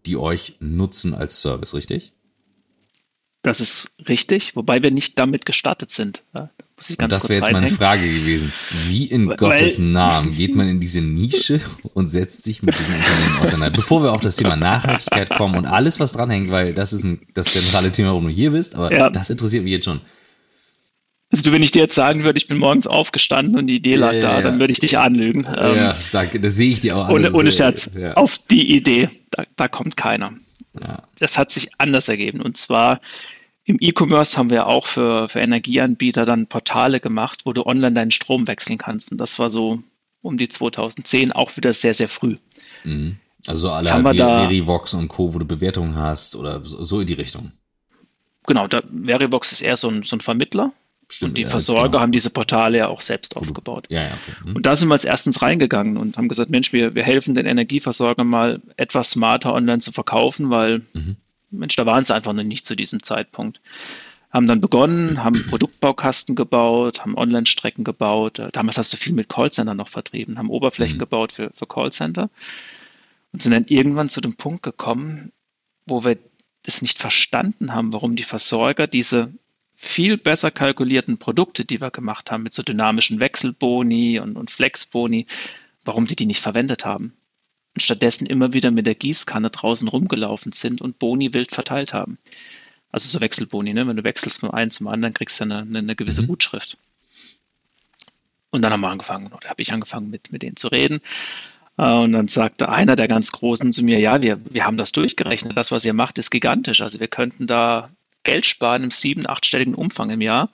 [0.05, 2.13] die euch nutzen als Service, richtig?
[3.43, 6.25] Das ist richtig, wobei wir nicht damit gestartet sind.
[7.01, 8.53] Ja, das wäre jetzt meine Frage gewesen.
[8.87, 11.61] Wie in Weil, Gottes Namen geht man in diese Nische
[11.95, 13.71] und setzt sich mit diesem Unternehmen auseinander?
[13.77, 17.21] Bevor wir auf das Thema Nachhaltigkeit kommen und alles, was dranhängt, weil das ist ein,
[17.35, 19.11] das zentrale Thema, warum du hier bist, aber ja.
[19.11, 20.01] das interessiert mich jetzt schon.
[21.31, 24.15] Also wenn ich dir jetzt sagen würde, ich bin morgens aufgestanden und die Idee lag
[24.15, 25.45] ja, da, dann würde ich dich anlügen.
[25.45, 27.13] Ja, ähm, da, das sehe ich dir auch an.
[27.13, 27.91] Ohne, ohne Scherz.
[28.15, 30.33] Auf die Idee, da, da kommt keiner.
[31.19, 32.41] Das hat sich anders ergeben.
[32.41, 33.01] Und zwar
[33.69, 38.11] im E-Commerce haben wir auch für, für Energieanbieter dann Portale gemacht, wo du online deinen
[38.11, 39.13] Strom wechseln kannst.
[39.13, 39.83] Und das war so
[40.23, 42.39] um die 2010 auch wieder sehr, sehr früh.
[42.85, 43.19] Mhm.
[43.47, 47.53] Also alle Verivox und Co., wo du Bewertungen hast oder so in die Richtung.
[48.47, 50.73] Genau, da, Verivox ist eher so ein, so ein Vermittler.
[51.11, 52.01] Stimmt, und die ja, Versorger genau.
[52.01, 53.87] haben diese Portale ja auch selbst aufgebaut.
[53.91, 54.49] Ja, ja, okay.
[54.49, 54.57] Mhm.
[54.57, 57.45] Und da sind wir als erstens reingegangen und haben gesagt, Mensch, wir, wir helfen den
[57.45, 61.17] Energieversorgern mal etwas smarter online zu verkaufen, weil mhm.
[61.51, 63.61] Mensch, da waren sie einfach noch nicht zu diesem Zeitpunkt.
[64.31, 68.39] Haben dann begonnen, haben Produktbaukasten gebaut, haben Online-Strecken gebaut.
[68.39, 71.01] Äh, damals hast du viel mit Callcenter noch vertrieben, haben Oberflächen mhm.
[71.01, 72.29] gebaut für, für Callcenter
[73.33, 75.33] und sind dann irgendwann zu dem Punkt gekommen,
[75.87, 76.19] wo wir
[76.67, 79.33] es nicht verstanden haben, warum die Versorger diese
[79.75, 85.27] viel besser kalkulierten Produkte, die wir gemacht haben, mit so dynamischen Wechselboni und, und Flexboni,
[85.85, 87.18] warum die die nicht verwendet haben.
[87.79, 92.19] Und stattdessen immer wieder mit der Gießkanne draußen rumgelaufen sind und Boni wild verteilt haben.
[92.91, 93.87] Also so Wechselboni, ne?
[93.87, 96.27] wenn du wechselst von einem zum anderen, kriegst du eine, eine, gewisse mhm.
[96.27, 96.77] Gutschrift.
[98.51, 100.99] Und dann haben wir angefangen, oder habe ich angefangen, mit, mit denen zu reden.
[101.77, 104.91] Äh, und dann sagte einer der ganz Großen zu mir, ja, wir, wir haben das
[104.91, 105.57] durchgerechnet.
[105.57, 106.81] Das, was ihr macht, ist gigantisch.
[106.81, 107.91] Also wir könnten da
[108.25, 110.51] Geld sparen im sieben-, achtstelligen Umfang im Jahr.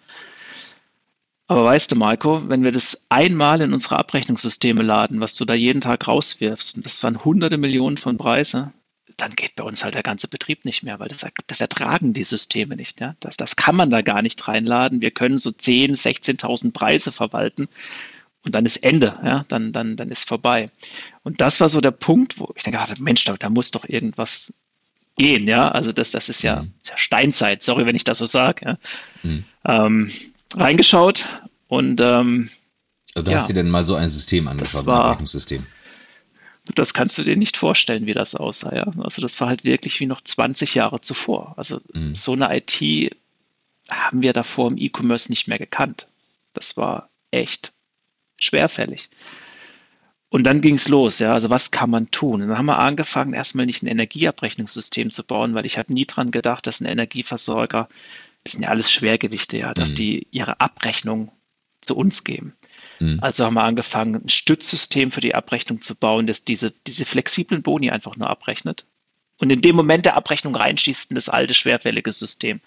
[1.54, 5.54] Aber weißt du, Marco, wenn wir das einmal in unsere Abrechnungssysteme laden, was du da
[5.54, 8.72] jeden Tag rauswirfst, und das waren hunderte Millionen von Preise,
[9.16, 12.24] dann geht bei uns halt der ganze Betrieb nicht mehr, weil das, das ertragen die
[12.24, 13.00] Systeme nicht.
[13.00, 13.14] Ja?
[13.20, 15.00] Das, das kann man da gar nicht reinladen.
[15.00, 17.68] Wir können so 10.000, 16.000 Preise verwalten
[18.44, 20.72] und dann ist Ende, ja, dann, dann, dann ist vorbei.
[21.22, 24.52] Und das war so der Punkt, wo ich denke, Mensch, da, da muss doch irgendwas
[25.16, 25.68] gehen, ja.
[25.68, 26.72] Also das, das ist ja, mhm.
[26.82, 28.66] ist ja Steinzeit, sorry, wenn ich das so sage.
[28.66, 28.78] Ja.
[29.22, 29.44] Mhm.
[29.64, 30.10] Ähm,
[30.58, 31.24] reingeschaut
[31.68, 32.50] und ähm,
[33.14, 35.64] also du ja, hast dir denn mal so ein System angeschaut, war, ein Rechnungssystem?
[36.74, 38.86] Das kannst du dir nicht vorstellen, wie das aussah, ja.
[38.98, 41.54] Also das war halt wirklich wie noch 20 Jahre zuvor.
[41.56, 42.14] Also mhm.
[42.14, 43.14] so eine IT
[43.90, 46.08] haben wir davor im E-Commerce nicht mehr gekannt.
[46.54, 47.72] Das war echt
[48.38, 49.10] schwerfällig.
[50.30, 52.42] Und dann ging es los, ja, also was kann man tun?
[52.42, 56.06] Und dann haben wir angefangen, erstmal nicht ein Energieabrechnungssystem zu bauen, weil ich habe nie
[56.06, 57.88] dran gedacht, dass ein Energieversorger,
[58.44, 59.94] das sind ja alles Schwergewichte, ja, dass mhm.
[59.94, 61.32] die ihre Abrechnung
[61.80, 62.54] zu uns geben.
[63.00, 63.18] Mhm.
[63.20, 67.62] Also haben wir angefangen, ein Stützsystem für die Abrechnung zu bauen, das diese, diese flexiblen
[67.62, 68.84] Boni einfach nur abrechnet.
[69.38, 72.60] Und in dem Moment der Abrechnung reinschießt in das alte schwerfällige System.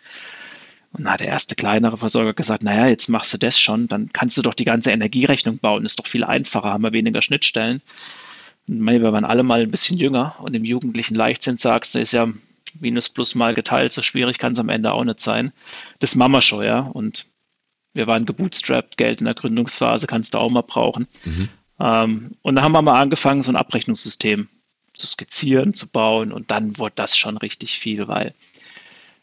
[0.94, 4.12] Und dann hat der erste kleinere Versorger gesagt, naja, jetzt machst du das schon, dann
[4.14, 7.82] kannst du doch die ganze Energierechnung bauen, ist doch viel einfacher, haben wir weniger Schnittstellen.
[8.68, 12.14] Und wir waren alle mal ein bisschen jünger und im jugendlichen Leichtsinn sagst du, ist
[12.14, 12.28] ja
[12.80, 15.52] Minus plus mal geteilt, so schwierig kann es am Ende auch nicht sein.
[16.00, 16.80] Das machen wir schon, ja.
[16.80, 17.26] Und
[17.94, 21.08] wir waren gebootstrapped, Geld in der Gründungsphase kannst du auch mal brauchen.
[21.26, 21.50] Mhm.
[21.80, 24.48] Ähm, und dann haben wir mal angefangen, so ein Abrechnungssystem
[24.94, 28.34] zu skizzieren, zu bauen und dann wurde das schon richtig viel, weil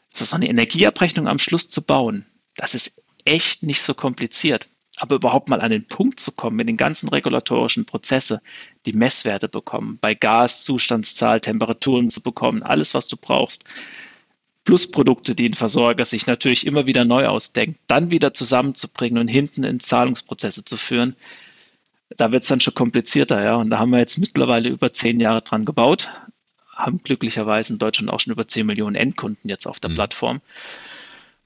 [0.08, 2.92] so, so eine Energieabrechnung am Schluss zu bauen, das ist
[3.24, 4.68] echt nicht so kompliziert.
[4.96, 8.40] Aber überhaupt mal an den Punkt zu kommen, mit den ganzen regulatorischen Prozesse,
[8.86, 13.64] die Messwerte bekommen, bei Gas, Zustandszahl, Temperaturen zu bekommen, alles, was du brauchst,
[14.64, 19.28] plus Produkte, die ein Versorger sich natürlich immer wieder neu ausdenkt, dann wieder zusammenzubringen und
[19.28, 21.16] hinten in Zahlungsprozesse zu führen,
[22.16, 23.56] da wird es dann schon komplizierter, ja.
[23.56, 26.10] Und da haben wir jetzt mittlerweile über zehn Jahre dran gebaut
[26.76, 29.94] haben glücklicherweise in Deutschland auch schon über 10 Millionen Endkunden jetzt auf der mhm.
[29.94, 30.40] Plattform.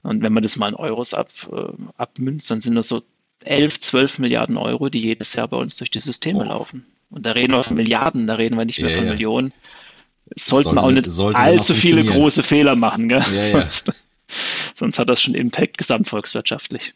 [0.01, 3.03] Und wenn man das mal in Euros ab, äh, abmünzt, dann sind das so
[3.43, 6.43] 11, 12 Milliarden Euro, die jedes Jahr bei uns durch die Systeme oh.
[6.43, 6.85] laufen.
[7.09, 9.11] Und da reden wir von Milliarden, da reden wir nicht mehr ja, von ja.
[9.11, 9.53] Millionen.
[10.35, 13.23] Sollte, man auch nicht allzu viele große Fehler machen, gell?
[13.33, 13.91] Ja, sonst,
[14.75, 16.93] sonst hat das schon Impact gesamtvolkswirtschaftlich.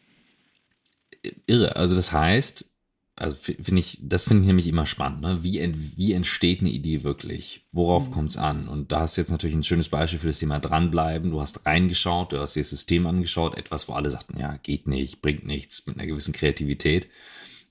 [1.46, 1.74] Irre.
[1.74, 2.70] Also das heißt,
[3.16, 5.38] also finde ich, das finde ich nämlich immer spannend, ne?
[5.42, 7.64] Wie, ent, wie entsteht eine Idee wirklich?
[7.70, 8.12] Worauf mhm.
[8.12, 8.68] kommt es an?
[8.68, 11.30] Und da hast du jetzt natürlich ein schönes Beispiel für das Thema dranbleiben.
[11.30, 14.88] Du hast reingeschaut, du hast dir das System angeschaut, etwas, wo alle sagten, ja, geht
[14.88, 17.08] nicht, bringt nichts, mit einer gewissen Kreativität.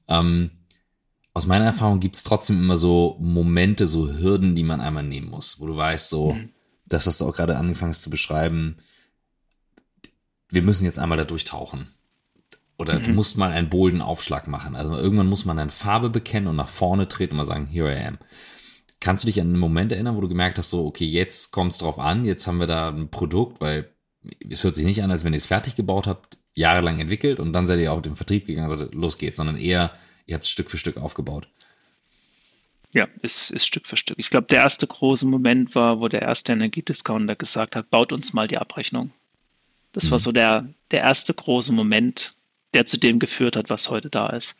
[0.07, 0.51] Ähm,
[1.33, 5.29] aus meiner Erfahrung gibt es trotzdem immer so Momente, so Hürden, die man einmal nehmen
[5.29, 6.49] muss, wo du weißt, so, mhm.
[6.85, 8.77] das, was du auch gerade angefangen hast zu beschreiben,
[10.49, 11.87] wir müssen jetzt einmal da durchtauchen
[12.77, 13.03] oder mhm.
[13.03, 14.75] du musst mal einen bolden Aufschlag machen.
[14.75, 17.91] Also irgendwann muss man dann Farbe bekennen und nach vorne treten und mal sagen, here
[17.91, 18.17] I am.
[18.99, 21.73] Kannst du dich an einen Moment erinnern, wo du gemerkt hast, so, okay, jetzt kommt
[21.73, 23.89] es drauf an, jetzt haben wir da ein Produkt, weil
[24.49, 27.51] es hört sich nicht an, als wenn ihr es fertig gebaut habt, jahrelang entwickelt und
[27.51, 29.91] dann seid ihr auch in den Vertrieb gegangen, also los geht's, sondern eher,
[30.25, 31.47] ihr habt es Stück für Stück aufgebaut.
[32.93, 34.19] Ja, ist, ist Stück für Stück.
[34.19, 38.33] Ich glaube, der erste große Moment war, wo der erste Energiediscounter gesagt hat, baut uns
[38.33, 39.11] mal die Abrechnung.
[39.93, 40.11] Das mhm.
[40.11, 42.35] war so der, der erste große Moment,
[42.75, 44.55] der zu dem geführt hat, was heute da ist.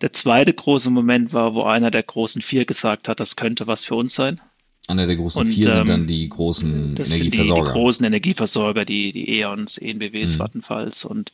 [0.00, 3.84] Der zweite große Moment war, wo einer der großen vier gesagt hat, das könnte was
[3.84, 4.40] für uns sein.
[4.88, 7.62] Einer der großen und, vier sind ähm, dann die großen Energieversorger.
[7.62, 10.38] Die, die, großen Energieversorger, die, die E.ONs, ENBWs, mhm.
[10.40, 11.32] Vattenfalls und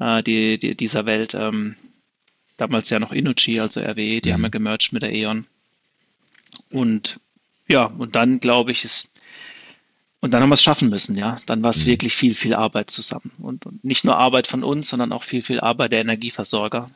[0.00, 1.34] äh, die, die, dieser Welt.
[1.34, 1.76] Ähm,
[2.58, 4.34] damals ja noch Inuchi, also RWE, die mhm.
[4.34, 5.46] haben ja gemerged mit der E.ON.
[6.70, 7.18] Und
[7.68, 9.08] ja, und dann glaube ich, ist
[10.20, 11.38] und dann haben wir es schaffen müssen, ja.
[11.46, 11.90] Dann war es mhm.
[11.90, 13.30] wirklich viel, viel Arbeit zusammen.
[13.38, 16.88] Und, und, nicht nur Arbeit von uns, sondern auch viel, viel Arbeit der Energieversorger,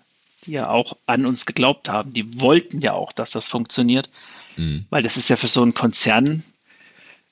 [0.45, 2.13] die ja auch an uns geglaubt haben.
[2.13, 4.11] Die wollten ja auch, dass das funktioniert.
[4.57, 4.87] Mhm.
[4.91, 6.43] Weil das ist ja für so einen Konzern,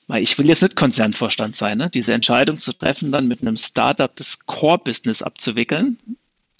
[0.07, 1.89] weil ich will jetzt nicht Konzernvorstand sein, ne?
[1.89, 5.99] diese Entscheidung zu treffen, dann mit einem Startup das Core-Business abzuwickeln,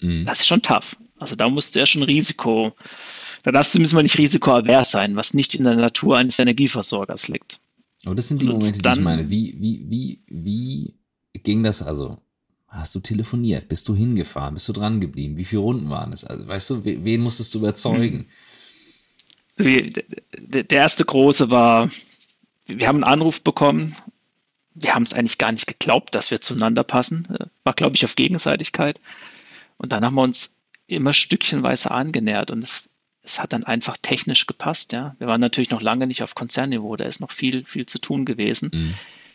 [0.00, 0.24] mhm.
[0.24, 0.96] das ist schon tough.
[1.22, 2.72] Also da musst du ja schon Risiko,
[3.42, 7.28] da darfst du müssen wir nicht risikoavers sein, was nicht in der Natur eines Energieversorgers
[7.28, 7.60] liegt.
[8.04, 9.30] Aber das sind die Momente, die ich meine.
[9.30, 10.94] Wie, wie, wie, wie
[11.42, 11.82] ging das?
[11.82, 12.18] Also,
[12.72, 13.68] Hast du telefoniert?
[13.68, 14.54] Bist du hingefahren?
[14.54, 15.36] Bist du dran geblieben?
[15.36, 16.24] Wie viele Runden waren es?
[16.24, 18.28] Also, weißt du, wen musstest du überzeugen?
[19.58, 21.90] Der erste große war,
[22.64, 23.94] wir haben einen Anruf bekommen.
[24.74, 27.28] Wir haben es eigentlich gar nicht geglaubt, dass wir zueinander passen.
[27.62, 28.98] War, glaube ich, auf Gegenseitigkeit.
[29.76, 30.48] Und dann haben wir uns
[30.86, 32.90] immer stückchenweise angenähert und es,
[33.22, 34.92] es hat dann einfach technisch gepasst.
[34.92, 35.14] Ja.
[35.18, 38.24] Wir waren natürlich noch lange nicht auf Konzernniveau, da ist noch viel, viel zu tun
[38.24, 38.70] gewesen.
[38.72, 38.94] Mhm.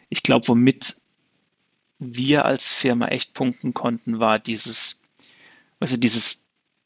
[0.10, 0.96] Ich glaube, womit
[2.00, 4.98] wir als Firma echt punkten konnten, war dieses,
[5.80, 6.40] also dieses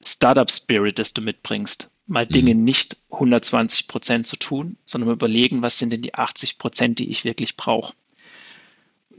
[0.03, 1.89] Startup-Spirit, das du mitbringst.
[2.07, 2.29] Mal mhm.
[2.29, 7.09] Dinge nicht 120 Prozent zu tun, sondern überlegen, was sind denn die 80 Prozent, die
[7.09, 7.93] ich wirklich brauche.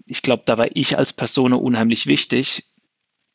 [0.06, 2.64] Ich glaube, da war ich als Person unheimlich wichtig,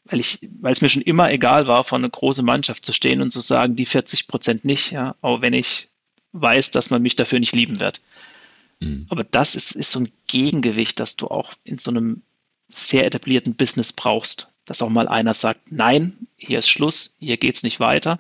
[0.10, 3.22] weil ich, weil es mir schon immer egal war, vor einer großen Mannschaft zu stehen
[3.22, 5.90] und zu sagen, die 40 Prozent nicht, ja, auch wenn ich
[6.34, 8.02] weiß, dass man mich dafür nicht lieben wird.
[8.80, 9.08] Mhm.
[9.10, 12.22] Aber das ist, ist so ein Gegengewicht, das du auch in so einem
[12.70, 14.50] sehr etablierten Business brauchst.
[14.66, 18.20] Dass auch mal einer sagt, nein, hier ist Schluss, hier geht es nicht weiter.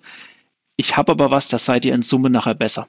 [0.78, 2.88] Ich habe aber was, das seid ihr in Summe nachher besser.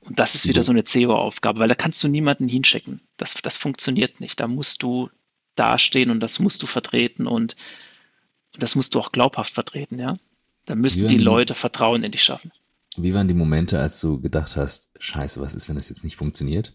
[0.00, 3.00] Und das ist wieder so eine CEO-Aufgabe, weil da kannst du niemanden hinschicken.
[3.16, 4.40] Das, das funktioniert nicht.
[4.40, 5.10] Da musst du
[5.58, 7.56] dastehen und das musst du vertreten und
[8.58, 10.12] das musst du auch glaubhaft vertreten, ja.
[10.64, 12.52] Da müssen die Leute Vertrauen in dich schaffen.
[12.96, 16.16] Wie waren die Momente, als du gedacht hast, scheiße, was ist, wenn das jetzt nicht
[16.16, 16.74] funktioniert?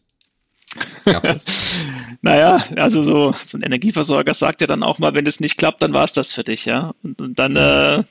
[2.22, 5.84] naja, also so, so ein Energieversorger sagt ja dann auch mal, wenn es nicht klappt,
[5.84, 6.96] dann war es das für dich, ja.
[7.04, 8.04] Und, und dann, äh,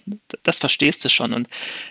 [0.42, 1.32] das verstehst du schon.
[1.32, 1.48] Und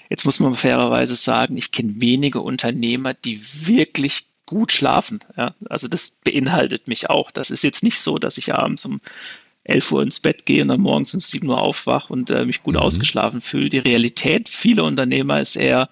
[0.10, 5.20] jetzt muss man fairerweise sagen, ich kenne wenige Unternehmer, die wirklich gut schlafen.
[5.38, 5.56] Ja.
[5.70, 7.32] Also das beinhaltet mich auch.
[7.32, 9.00] Das ist jetzt nicht so, dass ich abends um
[9.64, 12.62] 11 Uhr ins Bett gehe und dann morgens um 7 Uhr aufwache und äh, mich
[12.64, 12.82] gut mhm.
[12.82, 13.70] ausgeschlafen fühle.
[13.70, 15.90] Die Realität vieler Unternehmer ist eher,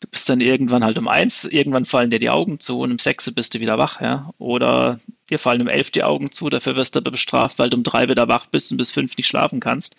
[0.00, 2.98] du bist dann irgendwann halt um eins, irgendwann fallen dir die Augen zu und um
[2.98, 4.30] sechs bist du wieder wach, ja.
[4.36, 7.78] Oder dir fallen um elf die Augen zu, dafür wirst du aber bestraft, weil du
[7.78, 9.96] um drei wieder wach bist und bis fünf nicht schlafen kannst.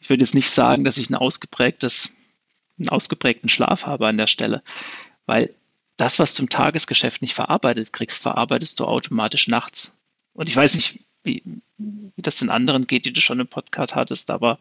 [0.00, 2.12] Ich würde jetzt nicht sagen, dass ich ein ausgeprägtes,
[2.78, 4.62] einen ausgeprägten Schlaf habe an der Stelle,
[5.26, 5.54] weil
[5.96, 9.92] das, was du im Tagesgeschäft nicht verarbeitet kriegst, verarbeitest du automatisch nachts.
[10.32, 11.42] Und ich weiß nicht, wie,
[11.78, 14.58] wie das den anderen geht, die du schon im Podcast hattest, aber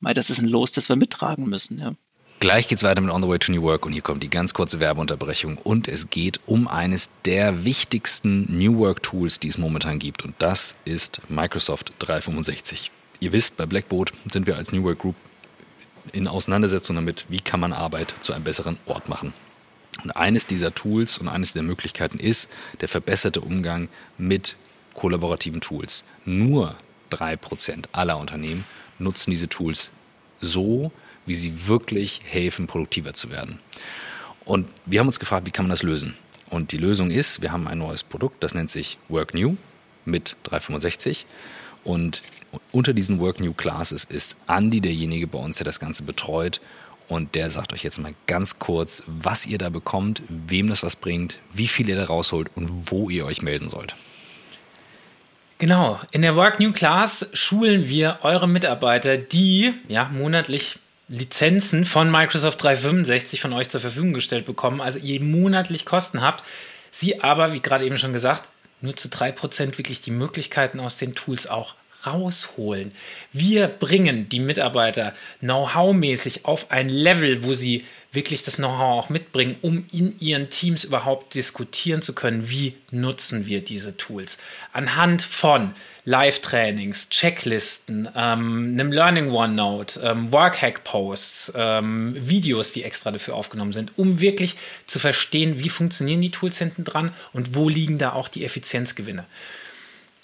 [0.00, 1.94] mei, das ist ein Los, das wir mittragen müssen, ja.
[2.40, 4.54] Gleich geht's weiter mit On the Way to New Work und hier kommt die ganz
[4.54, 9.98] kurze Werbeunterbrechung und es geht um eines der wichtigsten New Work Tools, die es momentan
[9.98, 12.92] gibt und das ist Microsoft 365.
[13.18, 15.16] Ihr wisst, bei Blackboard sind wir als New Work Group
[16.12, 19.34] in Auseinandersetzung damit, wie kann man Arbeit zu einem besseren Ort machen.
[20.02, 22.48] Und eines dieser Tools und eines der Möglichkeiten ist
[22.80, 24.56] der verbesserte Umgang mit
[24.94, 26.04] kollaborativen Tools.
[26.24, 26.76] Nur
[27.10, 28.64] drei Prozent aller Unternehmen
[28.98, 29.90] nutzen diese Tools
[30.40, 30.92] so,
[31.26, 33.58] wie sie wirklich helfen, produktiver zu werden.
[34.44, 36.14] Und wir haben uns gefragt, wie kann man das lösen?
[36.48, 39.56] Und die Lösung ist, wir haben ein neues Produkt, das nennt sich Work New
[40.04, 41.26] mit 365.
[41.84, 42.22] Und
[42.72, 46.60] unter diesen Work New Classes ist Andy derjenige bei uns, der das Ganze betreut.
[47.08, 50.94] Und der sagt euch jetzt mal ganz kurz, was ihr da bekommt, wem das was
[50.94, 53.94] bringt, wie viel ihr da rausholt und wo ihr euch melden sollt.
[55.58, 62.10] Genau, in der Work New Class schulen wir eure Mitarbeiter, die ja monatlich Lizenzen von
[62.10, 66.44] Microsoft 365 von euch zur Verfügung gestellt bekommen, also ihr monatlich Kosten habt,
[66.90, 68.48] sie aber, wie gerade eben schon gesagt,
[68.82, 71.74] nur zu 3% wirklich die Möglichkeiten aus den Tools auch
[72.06, 72.92] rausholen.
[73.32, 79.56] Wir bringen die Mitarbeiter Know-how-mäßig auf ein Level, wo sie wirklich das Know-how auch mitbringen,
[79.60, 84.38] um in ihren Teams überhaupt diskutieren zu können, wie nutzen wir diese Tools.
[84.72, 85.74] Anhand von
[86.06, 93.92] Live-Trainings, Checklisten, ähm, einem Learning OneNote, ähm, Workhack-Posts, ähm, Videos, die extra dafür aufgenommen sind,
[93.96, 94.56] um wirklich
[94.86, 99.26] zu verstehen, wie funktionieren die Tools hinten dran und wo liegen da auch die Effizienzgewinne.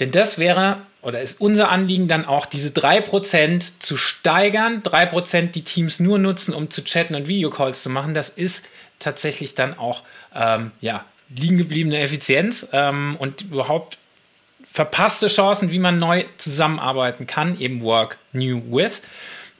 [0.00, 5.62] Denn das wäre oder ist unser Anliegen dann auch, diese 3% zu steigern, 3% die
[5.62, 8.14] Teams nur nutzen, um zu chatten und Videocalls zu machen.
[8.14, 8.66] Das ist
[8.98, 10.02] tatsächlich dann auch
[10.34, 13.98] ähm, ja, liegen gebliebene Effizienz ähm, und überhaupt
[14.70, 19.02] verpasste Chancen, wie man neu zusammenarbeiten kann, eben Work New With.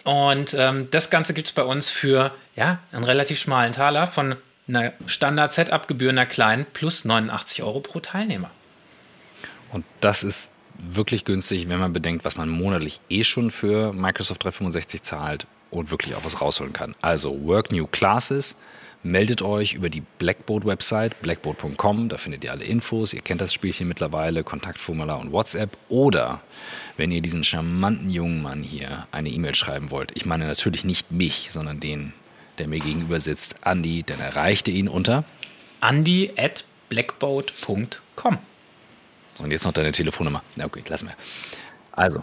[0.04, 4.36] Und ähm, das Ganze gibt es bei uns für ja, einen relativ schmalen Taler von
[4.66, 8.50] einer Standard-Setup-Gebühr einer kleinen plus 89 Euro pro Teilnehmer.
[9.74, 14.44] Und das ist wirklich günstig, wenn man bedenkt, was man monatlich eh schon für Microsoft
[14.44, 16.94] 365 zahlt und wirklich auch was rausholen kann.
[17.02, 18.56] Also Work New Classes,
[19.02, 23.86] meldet euch über die Blackboard-Website, blackboard.com, da findet ihr alle Infos, ihr kennt das Spielchen
[23.86, 25.76] mittlerweile, Kontaktformular und WhatsApp.
[25.88, 26.40] Oder
[26.96, 31.10] wenn ihr diesen charmanten jungen Mann hier eine E-Mail schreiben wollt, ich meine natürlich nicht
[31.10, 32.14] mich, sondern den,
[32.58, 35.24] der mir gegenüber sitzt, Andy, dann erreicht ihr ihn unter
[35.82, 38.38] andy at blackboard.com.
[39.34, 40.42] So, und jetzt noch deine Telefonnummer.
[40.56, 41.14] Na okay, lassen wir.
[41.92, 42.22] Also,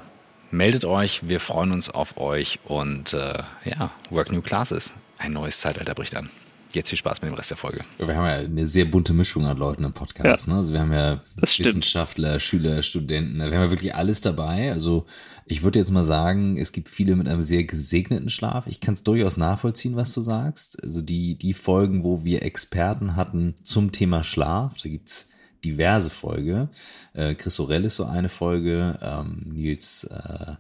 [0.50, 4.94] meldet euch, wir freuen uns auf euch und äh, ja, Work New Classes.
[5.18, 6.30] Ein neues Zeitalter bricht an.
[6.74, 7.82] Jetzt viel Spaß mit dem Rest der Folge.
[7.98, 10.48] Wir haben ja eine sehr bunte Mischung an Leuten im Podcast.
[10.48, 10.60] Ja, ne?
[10.60, 13.40] Also wir haben ja Wissenschaftler, Schüler, Studenten.
[13.40, 14.72] Wir haben ja wirklich alles dabei.
[14.72, 15.06] Also
[15.46, 18.68] ich würde jetzt mal sagen, es gibt viele mit einem sehr gesegneten Schlaf.
[18.68, 20.82] Ich kann es durchaus nachvollziehen, was du sagst.
[20.82, 25.28] Also die, die Folgen, wo wir Experten hatten zum Thema Schlaf, da gibt's
[25.64, 26.70] diverse Folge.
[27.14, 30.56] Äh, Chris Orell ist so eine Folge, ähm, Nils äh,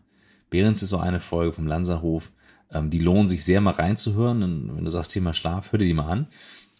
[0.49, 2.31] Behrens ist so eine Folge vom Lanzerhof.
[2.71, 4.43] Ähm, die lohnen sich sehr mal reinzuhören.
[4.43, 6.27] Und wenn du sagst Thema Schlaf, hör dir die mal an.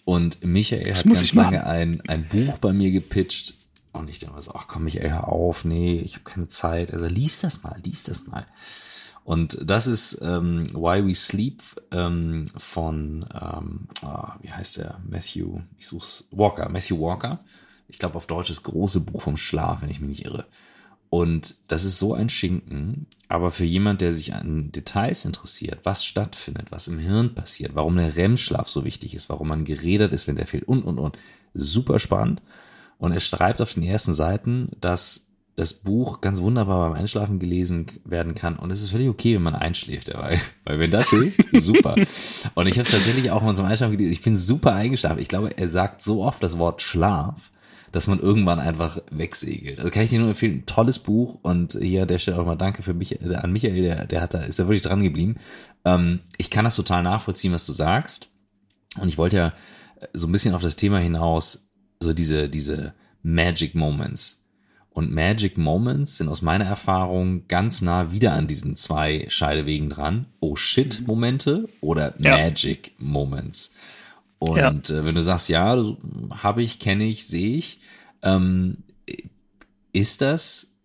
[0.04, 3.54] Und Michael das hat ganz lange ein, ein Buch bei mir gepitcht.
[3.94, 6.94] Und ich dachte so, ach komm, Michael, hör auf, nee, ich habe keine Zeit.
[6.94, 8.46] Also lies das mal, lies das mal.
[9.24, 15.00] Und das ist ähm, Why We Sleep ähm, von, ähm, oh, wie heißt der?
[15.08, 17.40] Matthew, ich such's, Walker, Matthew Walker.
[17.92, 20.48] Ich glaube auf Deutsch das große Buch vom Schlaf, wenn ich mich nicht irre.
[21.10, 26.06] Und das ist so ein Schinken, aber für jemand, der sich an Details interessiert, was
[26.06, 30.28] stattfindet, was im Hirn passiert, warum der REM-Schlaf so wichtig ist, warum man geredet ist,
[30.28, 31.20] wenn der fehlt und, und, und,
[31.54, 32.42] super spannend.
[32.98, 35.26] Und er schreibt auf den ersten Seiten, dass
[35.58, 38.56] das Buch ganz wunderbar beim Einschlafen gelesen werden kann.
[38.56, 40.40] Und es ist völlig okay, wenn man einschläft dabei.
[40.64, 41.96] Weil wenn das hilft, super.
[42.56, 44.14] Und ich habe es tatsächlich auch mal zum Einschlafen gelesen.
[44.14, 45.20] Ich bin super eingeschlafen.
[45.20, 47.52] Ich glaube, er sagt so oft das Wort Schlaf,
[47.92, 49.80] dass man irgendwann einfach wegsegelt.
[49.80, 52.46] Also kann ich dir nur empfehlen, ein tolles Buch und hier an der Stelle auch
[52.46, 55.04] mal danke für mich, äh, an Michael, der, der hat da, ist da wirklich dran
[55.04, 55.36] geblieben.
[55.86, 58.30] Ähm, ich kann das total nachvollziehen, was du sagst.
[59.00, 59.54] Und ich wollte ja
[60.00, 64.42] äh, so ein bisschen auf das Thema hinaus, so diese, diese Magic Moments.
[64.94, 70.26] Und Magic Moments sind aus meiner Erfahrung ganz nah wieder an diesen zwei Scheidewegen dran.
[70.42, 72.38] Oh shit Momente oder ja.
[72.38, 73.72] Magic Moments.
[74.42, 74.98] Und ja.
[74.98, 75.80] äh, wenn du sagst, ja,
[76.42, 77.80] habe ich, kenne ich, sehe ich,
[78.24, 78.78] ähm,
[79.94, 80.80] ist das,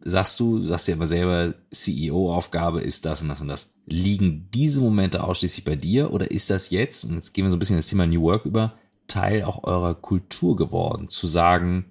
[0.00, 3.74] sagst du, sagst ja immer selber, CEO-Aufgabe ist das und das und das.
[3.84, 7.56] Liegen diese Momente ausschließlich bei dir oder ist das jetzt, und jetzt gehen wir so
[7.56, 8.72] ein bisschen das Thema New Work über,
[9.08, 11.84] Teil auch eurer Kultur geworden, zu sagen,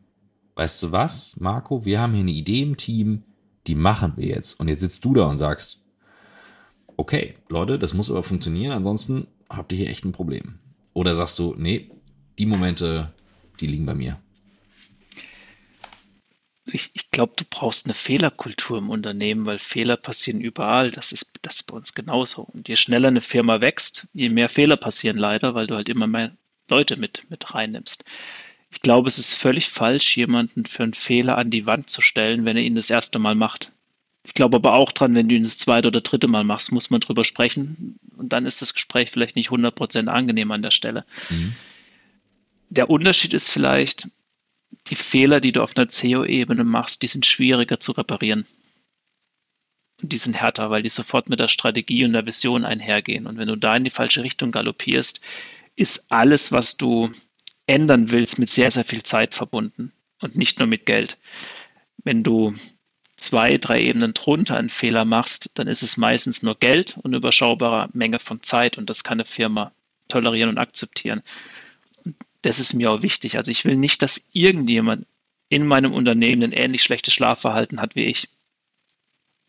[0.55, 3.25] weißt du was, Marco, wir haben hier eine Idee im Team,
[3.67, 4.59] die machen wir jetzt.
[4.59, 5.81] Und jetzt sitzt du da und sagst,
[6.97, 10.55] okay, Leute, das muss aber funktionieren, ansonsten habt ihr hier echt ein Problem.
[10.93, 11.89] Oder sagst du, nee,
[12.37, 13.13] die Momente,
[13.59, 14.19] die liegen bei mir?
[16.65, 20.91] Ich, ich glaube, du brauchst eine Fehlerkultur im Unternehmen, weil Fehler passieren überall.
[20.91, 22.43] Das ist, das ist bei uns genauso.
[22.43, 26.07] Und je schneller eine Firma wächst, je mehr Fehler passieren leider, weil du halt immer
[26.07, 26.35] mehr
[26.69, 28.03] Leute mit, mit reinnimmst.
[28.69, 32.45] Ich glaube, es ist völlig falsch, jemanden für einen Fehler an die Wand zu stellen,
[32.45, 33.73] wenn er ihn das erste Mal macht.
[34.23, 36.89] Ich glaube aber auch dran, wenn du ihn das zweite oder dritte Mal machst, muss
[36.89, 37.99] man drüber sprechen.
[38.17, 41.05] Und dann ist das Gespräch vielleicht nicht 100% angenehm an der Stelle.
[41.29, 41.55] Mhm.
[42.69, 44.07] Der Unterschied ist vielleicht,
[44.87, 48.45] die Fehler, die du auf einer CEO-Ebene machst, die sind schwieriger zu reparieren.
[50.01, 53.27] Und die sind härter, weil die sofort mit der Strategie und der Vision einhergehen.
[53.27, 55.19] Und wenn du da in die falsche Richtung galoppierst,
[55.75, 57.11] ist alles, was du
[57.67, 61.17] ändern willst, mit sehr, sehr viel Zeit verbunden und nicht nur mit Geld.
[62.03, 62.53] Wenn du
[63.21, 67.89] zwei, drei Ebenen drunter einen Fehler machst, dann ist es meistens nur Geld und überschaubare
[67.93, 69.71] Menge von Zeit und das kann eine Firma
[70.07, 71.21] tolerieren und akzeptieren.
[72.41, 73.37] Das ist mir auch wichtig.
[73.37, 75.05] Also ich will nicht, dass irgendjemand
[75.49, 78.27] in meinem Unternehmen ein ähnlich schlechtes Schlafverhalten hat wie ich,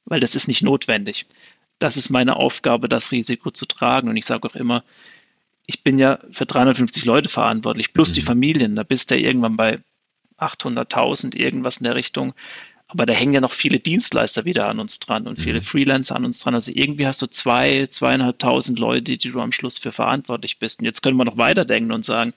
[0.05, 1.27] weil das ist nicht notwendig.
[1.79, 4.09] Das ist meine Aufgabe, das Risiko zu tragen.
[4.09, 4.85] Und ich sage auch immer,
[5.67, 8.27] ich bin ja für 350 Leute verantwortlich, plus die mhm.
[8.27, 8.77] Familien.
[8.77, 9.79] Da bist du ja irgendwann bei
[10.39, 12.35] 800.000, irgendwas in der Richtung.
[12.93, 15.63] Aber da hängen ja noch viele Dienstleister wieder an uns dran und viele mhm.
[15.63, 16.55] Freelancer an uns dran.
[16.55, 20.81] Also irgendwie hast du zwei, zweieinhalbtausend Leute, die du am Schluss für verantwortlich bist.
[20.81, 22.35] Und jetzt können wir noch weiterdenken und sagen,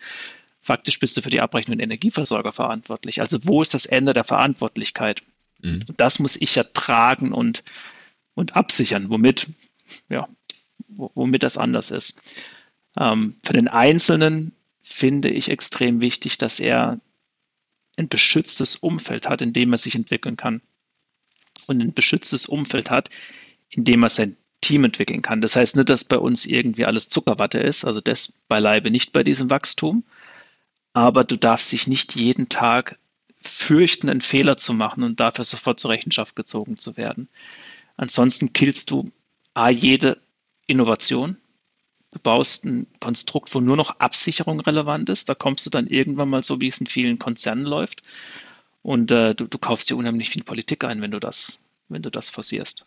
[0.62, 3.20] faktisch bist du für die Abrechnung Energieversorger verantwortlich.
[3.20, 5.24] Also wo ist das Ende der Verantwortlichkeit?
[5.62, 5.84] Mhm.
[5.90, 7.62] Und das muss ich ja tragen und,
[8.34, 9.48] und absichern, womit,
[10.08, 10.30] ja,
[10.88, 12.16] womit das anders ist.
[12.98, 17.02] Ähm, für den Einzelnen finde ich extrem wichtig, dass er
[17.98, 20.62] ein beschütztes Umfeld hat, in dem er sich entwickeln kann.
[21.68, 23.10] Und ein beschütztes Umfeld hat,
[23.70, 25.42] in dem er sein Team entwickeln kann.
[25.42, 29.24] Das heißt nicht, dass bei uns irgendwie alles Zuckerwatte ist, also das beileibe nicht bei
[29.24, 30.04] diesem Wachstum.
[30.94, 32.98] Aber du darfst dich nicht jeden Tag
[33.42, 37.28] fürchten, einen Fehler zu machen und dafür sofort zur Rechenschaft gezogen zu werden.
[37.98, 39.06] Ansonsten killst du
[39.54, 40.22] A, jede
[40.68, 41.38] Innovation,
[42.16, 45.28] Du baust ein Konstrukt, wo nur noch Absicherung relevant ist.
[45.28, 48.04] Da kommst du dann irgendwann mal so, wie es in vielen Konzernen läuft.
[48.84, 51.60] Und äh, du, du kaufst dir unheimlich viel Politik ein, wenn du das,
[51.90, 52.86] wenn du das forcierst.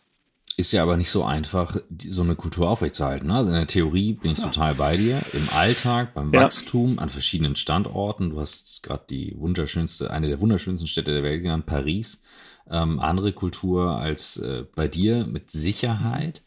[0.57, 3.27] Ist ja aber nicht so einfach, so eine Kultur aufrechtzuerhalten.
[3.27, 3.35] Ne?
[3.35, 4.45] Also in der Theorie bin ich ja.
[4.45, 5.21] total bei dir.
[5.33, 6.41] Im Alltag, beim ja.
[6.41, 8.31] Wachstum, an verschiedenen Standorten.
[8.31, 12.23] Du hast gerade die wunderschönste, eine der wunderschönsten Städte der Welt genannt, Paris.
[12.67, 16.41] Ähm, andere Kultur als äh, bei dir mit Sicherheit.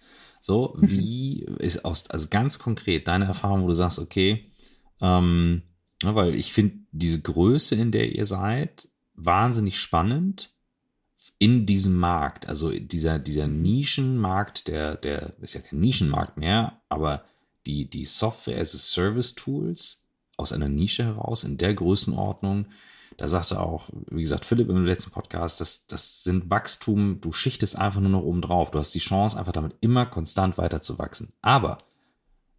[0.45, 4.51] So, wie ist aus, also ganz konkret deine Erfahrung, wo du sagst, okay,
[5.01, 5.63] ähm,
[6.03, 10.51] ja, weil ich finde diese Größe, in der ihr seid, wahnsinnig spannend
[11.39, 17.25] in diesem Markt, also dieser, dieser Nischenmarkt, der, der ist ja kein Nischenmarkt mehr, aber
[17.65, 22.67] die, die Software as a Service Tools aus einer Nische heraus, in der Größenordnung,
[23.23, 27.79] da sagte auch, wie gesagt, Philipp im letzten Podcast, das, das sind Wachstum, du schichtest
[27.79, 28.73] einfach nur noch oben drauf.
[28.73, 31.33] Du hast die Chance, einfach damit immer konstant weiter zu wachsen.
[31.41, 31.79] Aber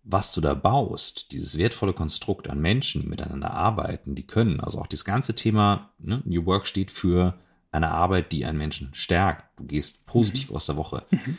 [0.03, 4.79] was du da baust, dieses wertvolle Konstrukt an Menschen, die miteinander arbeiten, die können, also
[4.79, 7.37] auch das ganze Thema, ne, New Work steht für
[7.73, 9.59] eine Arbeit, die einen Menschen stärkt.
[9.59, 10.55] Du gehst positiv mhm.
[10.55, 11.05] aus der Woche.
[11.11, 11.37] Mhm.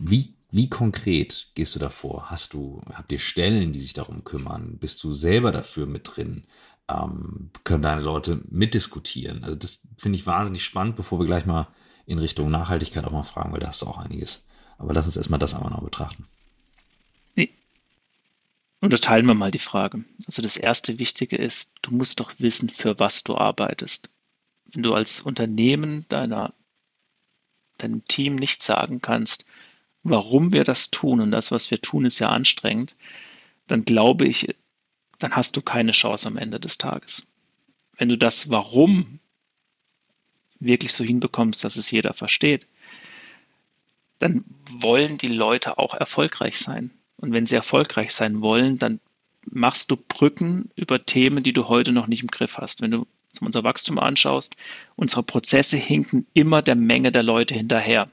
[0.00, 2.28] Wie, wie konkret gehst du davor?
[2.28, 4.78] Hast du, habt ihr Stellen, die sich darum kümmern?
[4.78, 6.44] Bist du selber dafür mit drin?
[6.88, 9.44] Ähm, können deine Leute mitdiskutieren?
[9.44, 11.68] Also das finde ich wahnsinnig spannend, bevor wir gleich mal
[12.06, 14.46] in Richtung Nachhaltigkeit auch mal fragen, weil da hast du auch einiges.
[14.76, 16.26] Aber lass uns erstmal das einmal noch betrachten.
[17.36, 17.50] Nee.
[18.80, 20.04] Unterteilen wir mal die Frage.
[20.26, 24.10] Also das erste Wichtige ist, du musst doch wissen, für was du arbeitest
[24.74, 26.52] wenn du als Unternehmen deiner,
[27.78, 29.46] deinem Team nicht sagen kannst,
[30.02, 32.94] warum wir das tun, und das, was wir tun, ist ja anstrengend,
[33.66, 34.54] dann glaube ich,
[35.18, 37.26] dann hast du keine Chance am Ende des Tages.
[37.96, 39.20] Wenn du das Warum
[40.60, 42.66] wirklich so hinbekommst, dass es jeder versteht,
[44.18, 46.90] dann wollen die Leute auch erfolgreich sein.
[47.16, 49.00] Und wenn sie erfolgreich sein wollen, dann
[49.46, 52.80] machst du Brücken über Themen, die du heute noch nicht im Griff hast.
[52.80, 53.06] Wenn du
[53.40, 54.56] unser Wachstum anschaust,
[54.96, 58.08] unsere Prozesse hinken immer der Menge der Leute hinterher.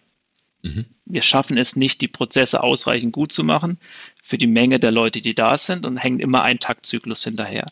[0.63, 0.85] Mhm.
[1.05, 3.77] Wir schaffen es nicht, die Prozesse ausreichend gut zu machen
[4.21, 7.65] für die Menge der Leute, die da sind und hängen immer ein Taktzyklus hinterher.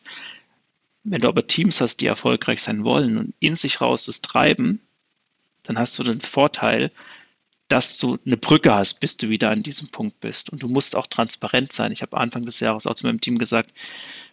[1.03, 4.81] Wenn du aber Teams hast, die erfolgreich sein wollen und in sich raus das treiben,
[5.63, 6.91] dann hast du den Vorteil,
[7.67, 10.49] dass du eine Brücke hast, bis du wieder an diesem Punkt bist.
[10.49, 11.91] Und du musst auch transparent sein.
[11.91, 13.71] Ich habe Anfang des Jahres auch zu meinem Team gesagt,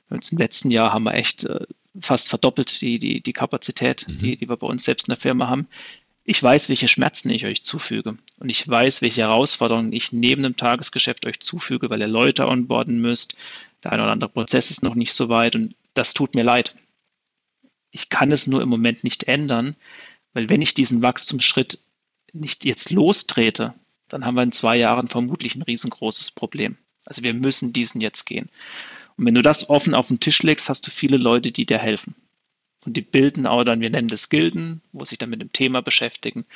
[0.08, 1.66] im letzten Jahr haben wir echt äh,
[2.00, 4.18] fast verdoppelt die, die, die Kapazität, mhm.
[4.18, 5.68] die, die wir bei uns selbst in der Firma haben.
[6.28, 8.18] Ich weiß, welche Schmerzen ich euch zufüge.
[8.40, 13.00] Und ich weiß, welche Herausforderungen ich neben dem Tagesgeschäft euch zufüge, weil ihr Leute onboarden
[13.00, 13.36] müsst.
[13.84, 16.74] Der eine oder andere Prozess ist noch nicht so weit und das tut mir leid.
[17.92, 19.76] Ich kann es nur im Moment nicht ändern,
[20.32, 21.78] weil wenn ich diesen Wachstumsschritt
[22.32, 23.74] nicht jetzt lostrete,
[24.08, 26.76] dann haben wir in zwei Jahren vermutlich ein riesengroßes Problem.
[27.04, 28.50] Also wir müssen diesen jetzt gehen.
[29.16, 31.78] Und wenn du das offen auf den Tisch legst, hast du viele Leute, die dir
[31.78, 32.16] helfen.
[32.86, 35.82] Und die bilden auch dann, wir nennen das Gilden, wo sich dann mit dem Thema
[35.82, 36.46] beschäftigen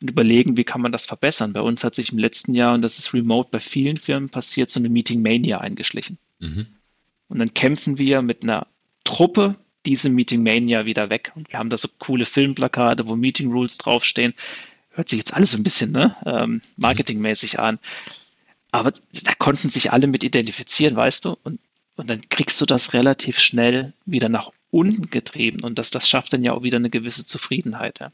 [0.00, 1.52] und überlegen, wie kann man das verbessern.
[1.52, 4.70] Bei uns hat sich im letzten Jahr, und das ist remote bei vielen Firmen passiert,
[4.70, 6.18] so eine Meeting Mania eingeschlichen.
[6.38, 6.66] Mhm.
[7.28, 8.66] Und dann kämpfen wir mit einer
[9.04, 11.32] Truppe diese Meeting Mania wieder weg.
[11.34, 14.32] Und wir haben da so coole Filmplakate, wo Meeting Rules draufstehen.
[14.90, 17.78] Hört sich jetzt alles so ein bisschen ne, ähm, marketingmäßig an.
[18.72, 21.36] Aber da konnten sich alle mit identifizieren, weißt du?
[21.44, 21.60] Und
[21.96, 25.62] und dann kriegst du das relativ schnell wieder nach unten getrieben.
[25.62, 28.00] Und das, das schafft dann ja auch wieder eine gewisse Zufriedenheit.
[28.00, 28.12] Ja.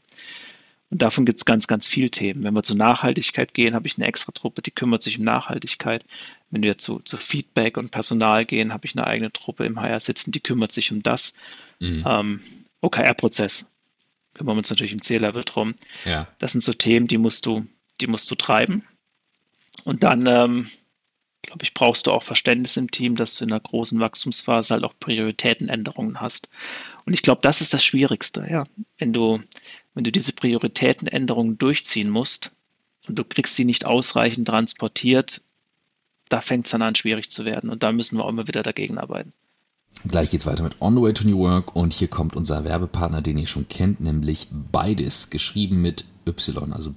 [0.89, 2.43] Und davon gibt es ganz, ganz viele Themen.
[2.43, 6.05] Wenn wir zur Nachhaltigkeit gehen, habe ich eine extra Truppe, die kümmert sich um Nachhaltigkeit.
[6.51, 9.99] Wenn wir zu, zu Feedback und Personal gehen, habe ich eine eigene Truppe im HR
[9.99, 11.33] sitzen, die kümmert sich um das.
[11.79, 12.03] Mhm.
[12.07, 12.39] Ähm,
[12.81, 13.65] OKR-Prozess
[14.33, 15.75] kümmern wir uns natürlich im C-Level drum.
[16.05, 16.27] Ja.
[16.39, 17.65] Das sind so Themen, die musst du,
[18.01, 18.83] die musst du treiben.
[19.83, 20.67] Und dann ähm,
[21.43, 24.83] glaube ich, brauchst du auch Verständnis im Team, dass du in einer großen Wachstumsphase halt
[24.83, 26.49] auch Prioritätenänderungen hast.
[27.05, 28.63] Und ich glaube, das ist das Schwierigste, ja.
[28.97, 29.39] Wenn du,
[29.93, 32.51] wenn du diese Prioritätenänderungen durchziehen musst
[33.07, 35.41] und du kriegst sie nicht ausreichend transportiert,
[36.29, 37.69] da fängt es dann an, schwierig zu werden.
[37.69, 39.33] Und da müssen wir auch immer wieder dagegen arbeiten.
[40.07, 43.21] Gleich geht's weiter mit On the Way to New Work und hier kommt unser Werbepartner,
[43.21, 46.91] den ihr schon kennt, nämlich Beides, geschrieben mit Y, also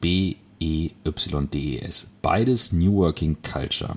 [0.59, 2.11] B-E-Y-D-E-S.
[2.23, 3.97] Beides New Working Culture.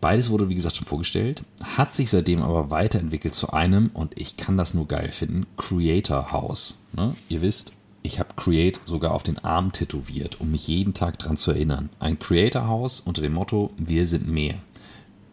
[0.00, 1.42] Beides wurde, wie gesagt, schon vorgestellt,
[1.76, 6.32] hat sich seitdem aber weiterentwickelt zu einem, und ich kann das nur geil finden, Creator
[6.32, 6.78] House.
[6.94, 7.14] Ne?
[7.28, 11.36] Ihr wisst, ich habe Create sogar auf den Arm tätowiert, um mich jeden Tag daran
[11.36, 11.90] zu erinnern.
[11.98, 14.54] Ein Creator House unter dem Motto, wir sind mehr.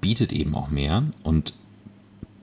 [0.02, 1.54] Bietet eben auch mehr und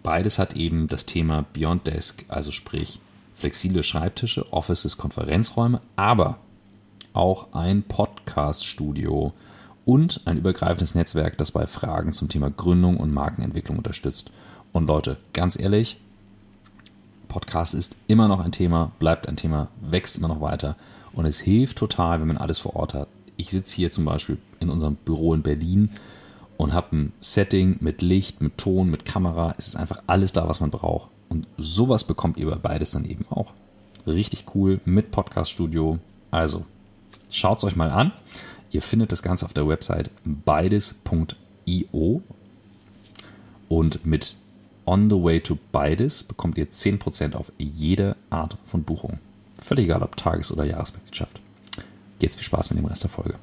[0.02, 3.00] beides hat eben das Thema Beyond Desk, also sprich
[3.34, 6.38] flexible Schreibtische, Offices, Konferenzräume, aber
[7.14, 9.32] auch ein Podcast-Studio
[9.84, 14.30] und ein übergreifendes Netzwerk, das bei Fragen zum Thema Gründung und Markenentwicklung unterstützt.
[14.72, 15.98] Und Leute, ganz ehrlich,
[17.28, 20.76] Podcast ist immer noch ein Thema, bleibt ein Thema, wächst immer noch weiter
[21.12, 23.08] und es hilft total, wenn man alles vor Ort hat.
[23.36, 25.90] ich sitze hier zum Beispiel in unserem Büro in Berlin
[26.56, 29.54] und habe ein Setting mit Licht, mit Ton, mit Kamera.
[29.58, 31.10] Es ist einfach alles da, was man braucht.
[31.28, 33.52] Und sowas bekommt ihr bei beides dann eben auch.
[34.06, 35.98] Richtig cool mit Podcast-Studio.
[36.30, 36.64] Also,
[37.35, 38.12] schaut es euch mal an.
[38.70, 42.22] Ihr findet das Ganze auf der Website beides.io.
[43.68, 44.37] Und mit
[44.87, 49.18] On the Way to Beides bekommt ihr 10% auf jede Art von Buchung.
[49.57, 51.41] Völlig egal, ob Tages- oder Jahresmitgliedschaft.
[52.20, 53.39] Jetzt viel Spaß mit dem Rest der Folge.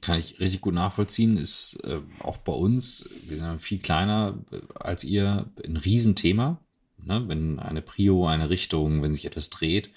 [0.00, 4.58] Kann ich richtig gut nachvollziehen, ist äh, auch bei uns, wir sind viel kleiner äh,
[4.74, 6.58] als ihr, ein Riesenthema.
[7.02, 7.24] Ne?
[7.26, 9.90] Wenn eine Prio, eine Richtung, wenn sich etwas dreht.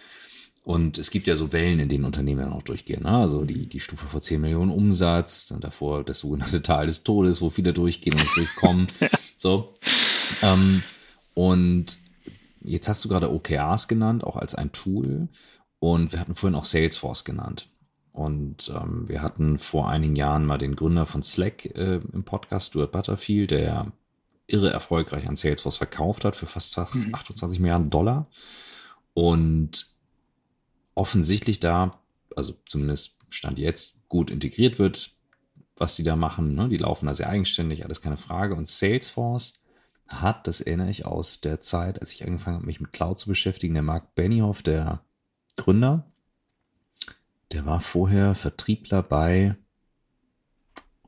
[0.68, 3.03] Und es gibt ja so Wellen, in denen Unternehmen dann auch durchgehen.
[3.03, 3.18] Ne?
[3.18, 7.39] Also die, die Stufe vor 10 Millionen Umsatz, dann davor das sogenannte Tal des Todes,
[7.39, 8.88] wo viele durchgehen und nicht durchkommen.
[9.38, 9.76] so.
[10.41, 10.84] Ähm,
[11.36, 11.97] und
[12.59, 15.30] jetzt hast du gerade OKRs genannt, auch als ein Tool.
[15.80, 17.70] Und wir hatten vorhin auch Salesforce genannt.
[18.11, 22.72] Und ähm, wir hatten vor einigen Jahren mal den Gründer von Slack äh, im Podcast,
[22.72, 23.93] Stuart Butterfield, der
[24.47, 27.63] irre erfolgreich an Salesforce verkauft hat für fast 28 mhm.
[27.63, 28.28] Milliarden Dollar.
[29.13, 29.87] Und
[30.98, 32.02] offensichtlich da,
[32.36, 35.12] also zumindest Stand jetzt, gut integriert wird,
[35.76, 36.56] was die da machen.
[36.56, 36.70] Ne?
[36.70, 38.56] Die laufen da sehr eigenständig, alles keine Frage.
[38.56, 39.60] Und Salesforce
[40.08, 43.28] hat, das erinnere ich aus der Zeit, als ich angefangen habe, mich mit Cloud zu
[43.28, 45.04] beschäftigen, der Mark Benioff, der
[45.56, 46.10] Gründer,
[47.52, 49.56] der war vorher Vertriebler bei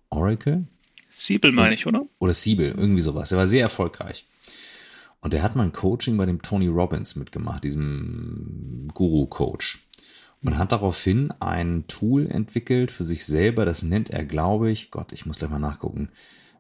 [0.10, 0.68] Oracle.
[1.10, 2.06] Siebel meine ich, oder?
[2.20, 3.32] Oder Siebel, irgendwie sowas.
[3.32, 4.26] Er war sehr erfolgreich.
[5.22, 9.86] Und er hat mal ein Coaching bei dem Tony Robbins mitgemacht, diesem Guru-Coach.
[10.42, 15.12] Und hat daraufhin ein Tool entwickelt für sich selber, das nennt er, glaube ich, Gott,
[15.12, 16.10] ich muss gleich mal nachgucken,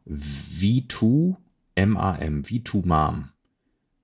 [0.06, 1.38] V2
[1.78, 3.32] MAM, V2 MAM.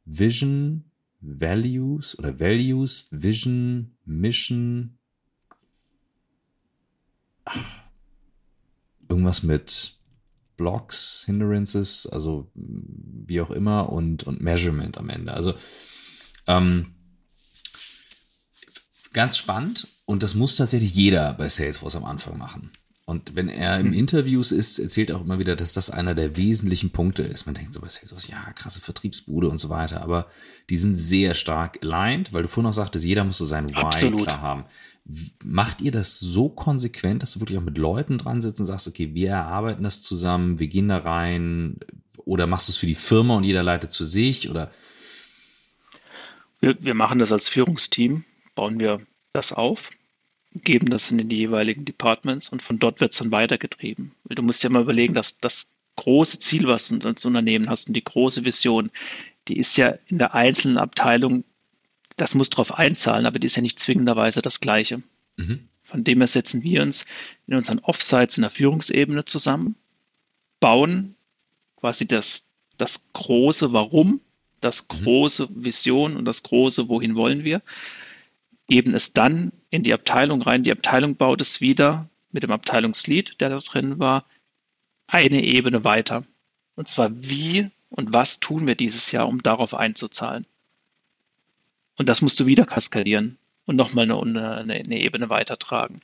[0.05, 0.85] Vision,
[1.19, 4.97] Values oder Values, Vision, Mission.
[9.09, 9.99] Irgendwas mit
[10.57, 15.33] Blocks, Hindrances, also wie auch immer und, und Measurement am Ende.
[15.33, 15.53] Also
[16.47, 16.95] ähm,
[19.13, 22.71] ganz spannend und das muss tatsächlich jeder bei Salesforce am Anfang machen.
[23.07, 23.93] Und wenn er im hm.
[23.93, 27.45] Interviews ist, erzählt er auch immer wieder, dass das einer der wesentlichen Punkte ist.
[27.45, 30.27] Man denkt so bei Salesforce, ja, krasse Vertriebsbude und so weiter, aber
[30.71, 33.75] die sind sehr stark aligned, weil du vorhin noch sagtest, jeder muss so sein Why
[33.75, 34.23] Absolut.
[34.23, 34.65] klar haben.
[35.43, 38.87] Macht ihr das so konsequent, dass du wirklich auch mit Leuten dran sitzt und sagst,
[38.87, 41.77] okay, wir erarbeiten das zusammen, wir gehen da rein,
[42.25, 44.71] oder machst du es für die Firma und jeder leitet zu sich, oder?
[46.59, 48.23] Wir, wir machen das als Führungsteam,
[48.55, 49.01] bauen wir
[49.33, 49.91] das auf
[50.63, 54.13] geben das in die jeweiligen Departments und von dort wird es dann weitergetrieben.
[54.29, 57.93] Du musst ja mal überlegen, dass das große Ziel, was du als Unternehmen hast und
[57.93, 58.91] die große Vision,
[59.47, 61.43] die ist ja in der einzelnen Abteilung,
[62.15, 65.01] das muss darauf einzahlen, aber die ist ja nicht zwingenderweise das Gleiche.
[65.37, 65.67] Mhm.
[65.83, 67.05] Von dem her setzen wir uns
[67.47, 69.75] in unseren Offsites in der Führungsebene zusammen,
[70.59, 71.15] bauen
[71.75, 72.43] quasi das,
[72.77, 74.21] das große Warum,
[74.61, 75.03] das mhm.
[75.03, 77.61] große Vision und das große Wohin wollen wir
[78.67, 80.63] geben es dann in die Abteilung rein.
[80.63, 84.25] Die Abteilung baut es wieder mit dem Abteilungslead, der da drin war,
[85.07, 86.25] eine Ebene weiter.
[86.75, 90.45] Und zwar wie und was tun wir dieses Jahr, um darauf einzuzahlen.
[91.97, 96.01] Und das musst du wieder kaskadieren und nochmal eine, eine, eine Ebene weitertragen.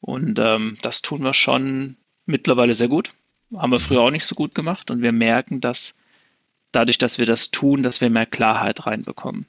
[0.00, 1.96] Und ähm, das tun wir schon
[2.26, 3.12] mittlerweile sehr gut.
[3.54, 4.90] Haben wir früher auch nicht so gut gemacht.
[4.90, 5.94] Und wir merken, dass
[6.72, 9.46] dadurch, dass wir das tun, dass wir mehr Klarheit reinbekommen.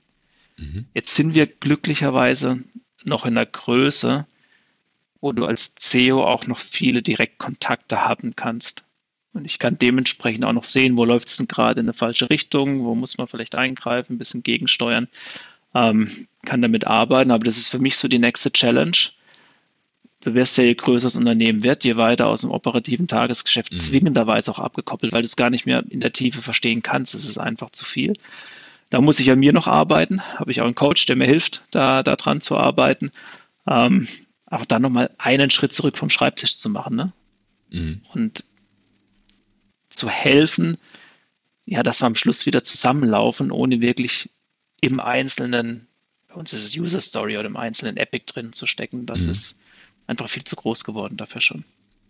[0.58, 0.86] Mhm.
[0.94, 2.64] Jetzt sind wir glücklicherweise
[3.04, 4.26] noch in der Größe,
[5.22, 8.84] wo du als CEO auch noch viele Direktkontakte haben kannst.
[9.34, 12.30] Und ich kann dementsprechend auch noch sehen, wo läuft es denn gerade in eine falsche
[12.30, 15.08] Richtung, wo muss man vielleicht eingreifen, ein bisschen gegensteuern,
[15.78, 17.32] ähm, kann damit arbeiten.
[17.32, 18.98] Aber das ist für mich so die nächste Challenge.
[20.22, 23.78] Du wirst ja, je größer das Unternehmen wird, je weiter aus dem operativen Tagesgeschäft mhm.
[23.78, 27.14] zwingenderweise auch abgekoppelt, weil du es gar nicht mehr in der Tiefe verstehen kannst.
[27.14, 28.14] Es ist einfach zu viel.
[28.90, 30.22] Da muss ich an mir noch arbeiten.
[30.22, 33.12] Habe ich auch einen Coach, der mir hilft, da, da dran zu arbeiten.
[33.68, 34.08] Ähm,
[34.46, 36.96] aber dann nochmal einen Schritt zurück vom Schreibtisch zu machen.
[36.96, 37.14] Ne?
[37.70, 38.02] Mhm.
[38.14, 38.44] Und
[39.90, 40.78] zu helfen,
[41.66, 44.30] ja, dass wir am Schluss wieder zusammenlaufen, ohne wirklich
[44.82, 45.88] im Einzelnen,
[46.28, 49.06] bei uns ist es User Story oder im einzelnen Epic drin zu stecken.
[49.06, 49.32] Das mhm.
[49.32, 49.56] ist
[50.06, 51.64] einfach viel zu groß geworden dafür schon.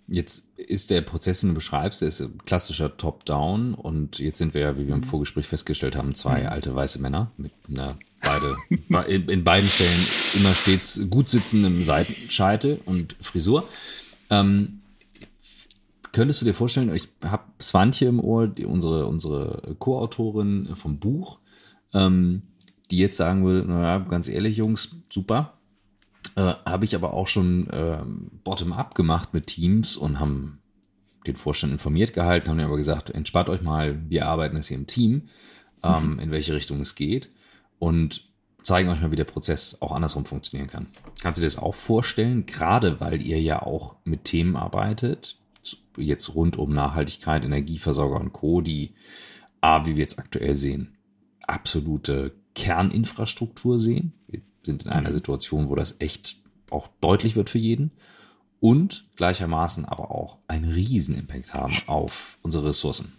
[0.09, 4.61] Jetzt ist der Prozess, den du beschreibst, der ist klassischer Top-Down und jetzt sind wir
[4.61, 5.03] ja, wie wir im mhm.
[5.03, 6.47] Vorgespräch festgestellt haben, zwei mhm.
[6.47, 8.55] alte weiße Männer mit einer beide,
[9.30, 13.68] in beiden Fällen immer stets gut sitzendem Seitenscheitel und Frisur.
[14.30, 14.82] Ähm,
[16.13, 21.39] könntest du dir vorstellen, ich habe Swantje im Ohr, die, unsere, unsere Co-Autorin vom Buch,
[21.93, 22.43] ähm,
[22.92, 25.54] die jetzt sagen würde, naja, ganz ehrlich, Jungs, super,
[26.36, 27.98] Äh, Habe ich aber auch schon äh,
[28.44, 30.60] bottom-up gemacht mit Teams und haben
[31.26, 34.78] den Vorstand informiert gehalten, haben mir aber gesagt, entspannt euch mal, wir arbeiten es hier
[34.78, 35.30] im Team,
[35.84, 36.20] ähm, mhm.
[36.20, 37.30] in welche Richtung es geht
[37.80, 38.28] und
[38.62, 40.88] zeigen euch mal, wie der Prozess auch andersrum funktionieren kann.
[41.22, 45.40] Kannst du dir das auch vorstellen, gerade weil ihr ja auch mit Themen arbeitet,
[45.98, 48.94] jetzt rund um Nachhaltigkeit, Energieversorger und Co., die
[49.62, 50.98] A, wie wir jetzt aktuell sehen,
[51.48, 54.14] absolute Kerninfrastruktur sehen.
[54.28, 55.12] Wir sind in einer.
[55.12, 56.38] Situation, wo das echt
[56.72, 57.91] auch deutlich wird für jeden
[58.60, 63.14] und gleichermaßen aber auch einen Riesenimpact haben auf unsere Ressourcen.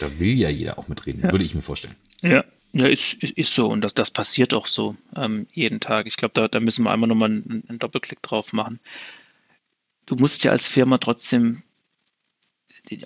[0.00, 1.30] Da will ja jeder auch mitreden, ja.
[1.30, 1.94] würde ich mir vorstellen.
[2.20, 6.06] Ja, ja ist, ist, ist so und das, das passiert auch so ähm, jeden Tag.
[6.06, 8.80] Ich glaube, da, da müssen wir einmal nochmal einen, einen Doppelklick drauf machen.
[10.06, 11.62] Du musst ja als Firma trotzdem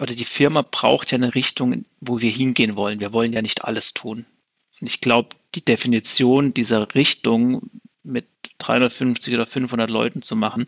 [0.00, 3.00] oder die Firma braucht ja eine Richtung, wo wir hingehen wollen.
[3.00, 4.24] Wir wollen ja nicht alles tun.
[4.80, 7.70] Und ich glaube, die Definition dieser Richtung
[8.02, 8.26] mit
[8.58, 10.66] 350 oder 500 Leuten zu machen,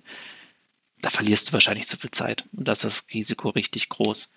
[1.00, 2.44] da verlierst du wahrscheinlich zu viel Zeit.
[2.52, 4.30] Und da ist das Risiko richtig groß.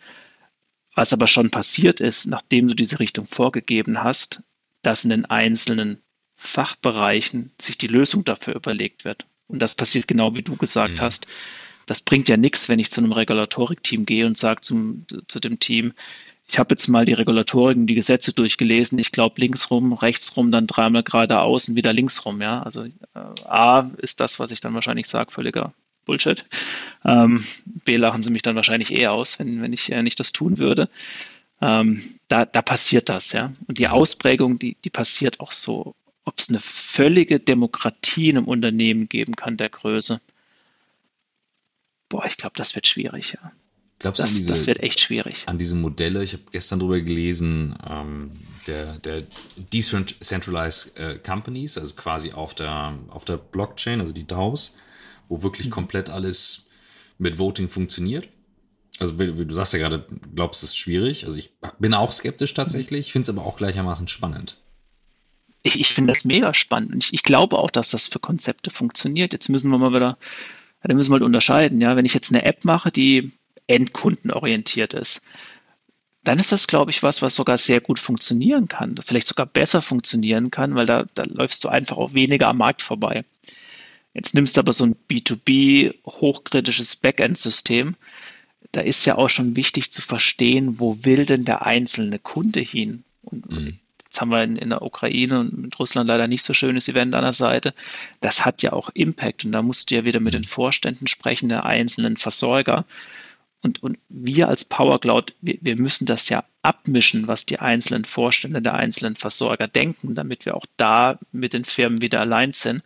[0.93, 4.41] Was aber schon passiert ist, nachdem du diese Richtung vorgegeben hast,
[4.81, 6.01] dass in den einzelnen
[6.35, 9.25] Fachbereichen sich die Lösung dafür überlegt wird.
[9.47, 11.01] Und das passiert genau wie du gesagt mhm.
[11.01, 11.27] hast.
[11.85, 15.59] Das bringt ja nichts, wenn ich zu einem Regulatorik-Team gehe und sage zum, zu dem
[15.59, 15.93] Team,
[16.47, 18.99] ich habe jetzt mal die Regulatoriken, die Gesetze durchgelesen.
[18.99, 22.41] Ich glaube links rum, rechts rum, dann dreimal geradeaus und wieder links rum.
[22.41, 22.91] Ja, also äh,
[23.45, 25.73] A ist das, was ich dann wahrscheinlich sage, völliger
[26.05, 26.45] Bullshit.
[27.05, 30.33] Ähm, B lachen sie mich dann wahrscheinlich eher aus, wenn, wenn ich äh, nicht das
[30.33, 30.89] tun würde.
[31.61, 33.53] Ähm, da, da passiert das, ja.
[33.67, 35.95] Und die Ausprägung, die, die passiert auch so.
[36.25, 40.21] Ob es eine völlige Demokratie in einem Unternehmen geben kann, der Größe.
[42.09, 43.51] Boah, ich glaube, das wird schwierig, ja.
[44.01, 45.43] Glaubst das, diese, das wird echt schwierig.
[45.45, 48.31] An diese Modelle, ich habe gestern darüber gelesen, ähm,
[48.65, 49.23] der, der
[49.71, 54.75] Decentralized äh, Companies, also quasi auf der, auf der Blockchain, also die DAOs,
[55.29, 55.71] wo wirklich mhm.
[55.71, 56.65] komplett alles
[57.19, 58.27] mit Voting funktioniert.
[58.97, 61.25] Also du sagst ja gerade, glaubst, es ist schwierig.
[61.25, 64.57] Also ich bin auch skeptisch tatsächlich, ich finde es aber auch gleichermaßen spannend.
[65.61, 67.03] Ich, ich finde das mega spannend.
[67.03, 69.31] Ich, ich glaube auch, dass das für Konzepte funktioniert.
[69.33, 70.17] Jetzt müssen wir mal wieder,
[70.81, 71.81] da müssen wir halt unterscheiden.
[71.81, 73.31] Ja, wenn ich jetzt eine App mache, die
[73.71, 75.21] endkundenorientiert ist,
[76.23, 79.81] dann ist das, glaube ich, was, was sogar sehr gut funktionieren kann, vielleicht sogar besser
[79.81, 83.25] funktionieren kann, weil da, da läufst du einfach auch weniger am Markt vorbei.
[84.13, 87.95] Jetzt nimmst du aber so ein B2B hochkritisches Backend-System.
[88.71, 93.03] Da ist ja auch schon wichtig zu verstehen, wo will denn der einzelne Kunde hin?
[93.23, 93.79] Und mhm.
[94.03, 97.15] jetzt haben wir in, in, der Ukraine und mit Russland leider nicht so schönes Event
[97.15, 97.73] an der Seite.
[98.19, 101.49] Das hat ja auch Impact und da musst du ja wieder mit den Vorständen sprechen,
[101.49, 102.85] der einzelnen Versorger
[103.63, 108.05] und, und wir als Power Cloud, wir, wir müssen das ja abmischen, was die einzelnen
[108.05, 112.83] Vorstände der einzelnen Versorger denken, damit wir auch da mit den Firmen wieder allein sind.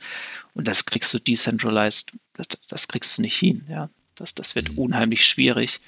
[0.53, 3.65] Und das kriegst du decentralized, das, das kriegst du nicht hin.
[3.69, 3.89] Ja.
[4.15, 4.79] Das, das wird mhm.
[4.79, 5.79] unheimlich schwierig,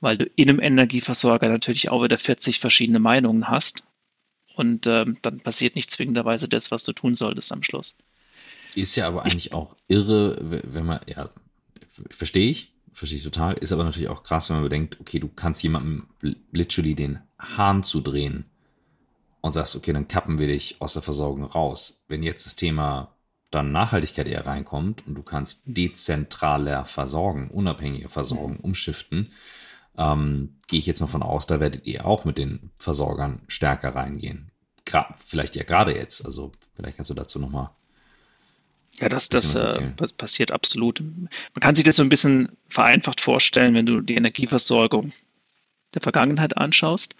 [0.00, 3.82] weil du in einem Energieversorger natürlich auch wieder 40 verschiedene Meinungen hast.
[4.54, 7.94] Und ähm, dann passiert nicht zwingenderweise das, was du tun solltest am Schluss.
[8.74, 11.30] Ist ja aber eigentlich auch irre, wenn man, ja,
[12.10, 13.54] verstehe ich, verstehe ich total.
[13.54, 16.08] Ist aber natürlich auch krass, wenn man bedenkt, okay, du kannst jemandem
[16.50, 18.46] literally den Hahn zudrehen
[19.42, 22.02] und sagst, okay, dann kappen wir dich aus der Versorgung raus.
[22.08, 23.14] Wenn jetzt das Thema
[23.50, 29.28] dann Nachhaltigkeit eher reinkommt und du kannst dezentraler versorgen, unabhängiger versorgen, umschiften,
[29.98, 33.94] ähm, gehe ich jetzt mal von aus, da werdet ihr auch mit den Versorgern stärker
[33.94, 34.50] reingehen.
[34.86, 36.24] Gra vielleicht ja gerade jetzt.
[36.24, 37.70] Also vielleicht kannst du dazu nochmal
[39.00, 39.82] ja, das, das äh,
[40.16, 41.00] passiert absolut.
[41.00, 41.28] Man
[41.60, 45.12] kann sich das so ein bisschen vereinfacht vorstellen, wenn du die Energieversorgung
[45.94, 47.14] der Vergangenheit anschaust.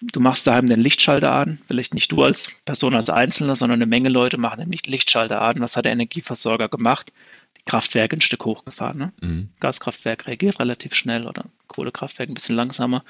[0.00, 3.86] Du machst daheim den Lichtschalter an, vielleicht nicht du als Person als Einzelner, sondern eine
[3.86, 5.60] Menge Leute machen den Lichtschalter an.
[5.60, 7.12] Was hat der Energieversorger gemacht?
[7.56, 8.98] Die Kraftwerke ein Stück hochgefahren.
[8.98, 9.12] Ne?
[9.20, 9.48] Mhm.
[9.60, 13.04] Gaskraftwerk reagiert relativ schnell oder Kohlekraftwerk ein bisschen langsamer.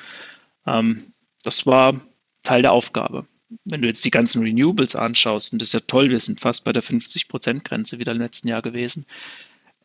[0.67, 2.01] Ähm, das war
[2.43, 3.27] Teil der Aufgabe
[3.65, 6.65] wenn du jetzt die ganzen Renewables anschaust, und das ist ja toll, wir sind fast
[6.65, 9.07] bei der 50%-Grenze wieder im letzten Jahr gewesen,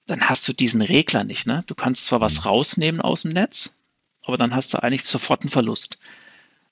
[0.05, 1.45] dann hast du diesen Regler nicht.
[1.45, 1.63] Ne?
[1.67, 2.43] Du kannst zwar was mhm.
[2.43, 3.73] rausnehmen aus dem Netz,
[4.21, 5.99] aber dann hast du eigentlich sofort einen Verlust.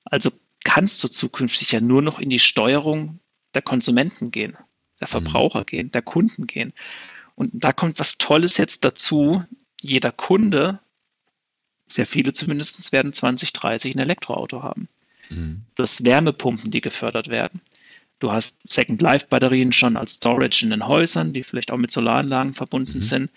[0.06, 0.32] Also
[0.64, 3.20] kannst du zukünftig ja nur noch in die Steuerung
[3.54, 4.58] der Konsumenten gehen,
[5.00, 5.66] der Verbraucher mhm.
[5.66, 6.74] gehen, der Kunden gehen.
[7.36, 9.44] Und da kommt was Tolles jetzt dazu.
[9.82, 10.80] Jeder Kunde,
[11.86, 14.90] sehr viele zumindest, werden 2030 ein Elektroauto haben.
[15.30, 15.64] Mhm.
[15.76, 17.62] Du hast Wärmepumpen, die gefördert werden.
[18.20, 22.96] Du hast Second-Life-Batterien schon als Storage in den Häusern, die vielleicht auch mit Solaranlagen verbunden
[22.96, 23.02] mhm.
[23.02, 23.32] sind.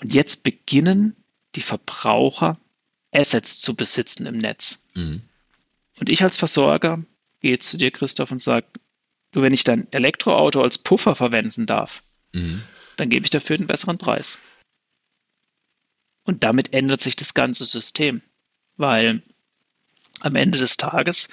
[0.00, 1.14] Und jetzt beginnen
[1.54, 2.58] die Verbraucher
[3.12, 4.78] Assets zu besitzen im Netz.
[4.94, 5.22] Mhm.
[5.98, 7.04] Und ich als Versorger
[7.40, 8.66] gehe zu dir, Christoph, und sage,
[9.32, 12.02] du, wenn ich dein Elektroauto als Puffer verwenden darf,
[12.32, 12.62] mhm.
[12.96, 14.40] dann gebe ich dafür einen besseren Preis.
[16.24, 18.20] Und damit ändert sich das ganze System,
[18.76, 19.22] weil
[20.20, 21.28] am Ende des Tages,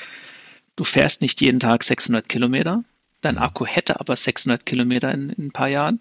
[0.75, 2.83] du fährst nicht jeden Tag 600 Kilometer,
[3.21, 5.99] dein Akku hätte aber 600 Kilometer in, in ein paar Jahren.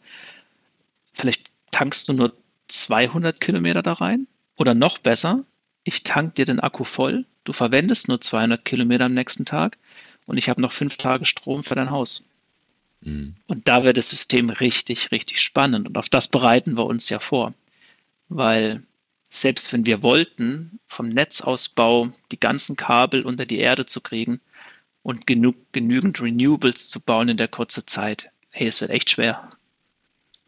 [1.12, 2.36] Vielleicht tankst du nur
[2.68, 4.26] 200 Kilometer da rein
[4.56, 5.44] oder noch besser,
[5.84, 9.76] ich tank dir den Akku voll, du verwendest nur 200 Kilometer am nächsten Tag
[10.26, 12.26] und ich habe noch fünf Tage Strom für dein Haus.
[13.02, 13.34] Mhm.
[13.46, 17.18] Und da wird das System richtig, richtig spannend und auf das bereiten wir uns ja
[17.18, 17.54] vor,
[18.28, 18.82] weil
[19.34, 24.40] selbst wenn wir wollten, vom Netzausbau die ganzen Kabel unter die Erde zu kriegen
[25.02, 29.50] und genug, genügend Renewables zu bauen in der kurzen Zeit, hey, es wird echt schwer.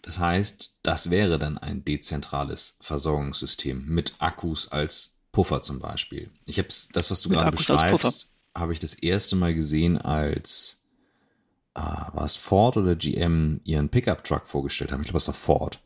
[0.02, 6.30] Das heißt, das wäre dann ein dezentrales Versorgungssystem mit Akkus als Puffer zum Beispiel.
[6.46, 9.98] Ich habe das, was du mit gerade Akkus beschreibst, habe ich das erste Mal gesehen,
[9.98, 10.84] als
[11.74, 15.00] äh, war es Ford oder GM ihren Pickup-Truck vorgestellt haben.
[15.00, 15.80] Ich glaube, es war Ford.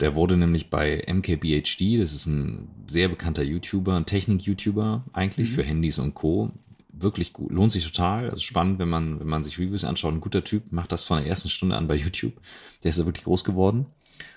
[0.00, 5.54] Der wurde nämlich bei MKBHD, das ist ein sehr bekannter YouTuber, ein Technik-YouTuber eigentlich mhm.
[5.54, 6.52] für Handys und Co.
[6.90, 8.30] Wirklich gut, lohnt sich total.
[8.30, 10.14] Also spannend, wenn man, wenn man sich Reviews anschaut.
[10.14, 12.34] Ein guter Typ, macht das von der ersten Stunde an bei YouTube.
[12.82, 13.86] Der ist ja wirklich groß geworden.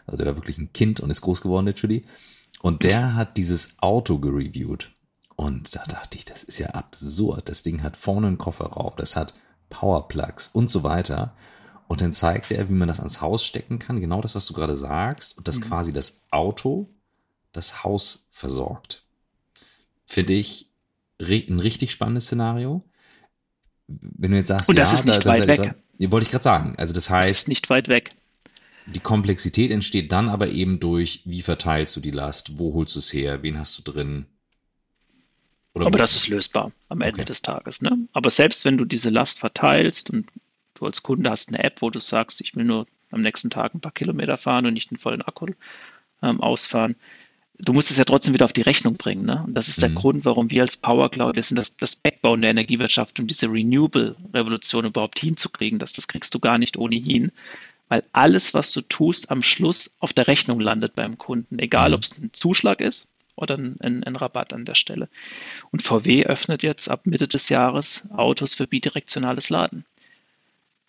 [0.05, 2.03] Also der war wirklich ein Kind und ist groß geworden, natürlich.
[2.61, 4.91] Und der hat dieses Auto gereviewt.
[5.35, 7.49] Und da dachte ich, das ist ja absurd.
[7.49, 9.33] Das Ding hat vorne einen Kofferraum, das hat
[9.69, 11.33] Powerplugs und so weiter.
[11.91, 14.53] Und dann zeigt er, wie man das ans Haus stecken kann, genau das, was du
[14.53, 15.65] gerade sagst, und dass mhm.
[15.65, 16.89] quasi das Auto
[17.51, 19.03] das Haus versorgt.
[20.05, 20.69] Finde ich
[21.19, 22.81] ein richtig spannendes Szenario.
[23.87, 25.75] Wenn du jetzt sagst, und das ja, ist nicht da, weit weg.
[25.99, 26.75] Da, wollte ich gerade sagen.
[26.77, 28.15] Also das heißt, das ist nicht weit weg.
[28.85, 32.99] Die Komplexität entsteht dann aber eben durch, wie verteilst du die Last, wo holst du
[32.99, 34.27] es her, wen hast du drin.
[35.73, 35.97] Oder aber wo?
[35.97, 37.25] das ist lösbar am Ende okay.
[37.25, 37.81] des Tages.
[37.81, 38.07] Ne?
[38.13, 40.27] Aber selbst wenn du diese Last verteilst und
[40.81, 43.75] Du als Kunde hast eine App, wo du sagst, ich will nur am nächsten Tag
[43.75, 45.45] ein paar Kilometer fahren und nicht einen vollen Akku
[46.23, 46.95] ähm, ausfahren.
[47.59, 49.23] Du musst es ja trotzdem wieder auf die Rechnung bringen.
[49.23, 49.43] Ne?
[49.45, 49.81] Und das ist mhm.
[49.81, 53.27] der Grund, warum wir als Power Cloud, wir sind das, das Backbone der Energiewirtschaft, um
[53.27, 55.77] diese Renewable-Revolution überhaupt hinzukriegen.
[55.77, 57.31] Das, das kriegst du gar nicht ohnehin,
[57.87, 61.95] weil alles, was du tust, am Schluss auf der Rechnung landet beim Kunden, egal mhm.
[61.95, 65.09] ob es ein Zuschlag ist oder ein, ein, ein, Rabatt an der Stelle.
[65.69, 69.85] Und VW öffnet jetzt ab Mitte des Jahres Autos für bidirektionales Laden.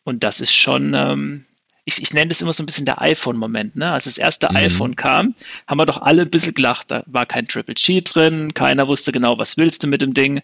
[0.05, 1.45] Und das ist schon, ähm,
[1.85, 3.77] ich, ich nenne das immer so ein bisschen der iPhone-Moment.
[3.77, 3.91] Ne?
[3.91, 4.57] Als das erste mhm.
[4.57, 5.35] iPhone kam,
[5.67, 6.91] haben wir doch alle ein bisschen gelacht.
[6.91, 10.41] Da war kein Triple G drin, keiner wusste genau, was willst du mit dem Ding.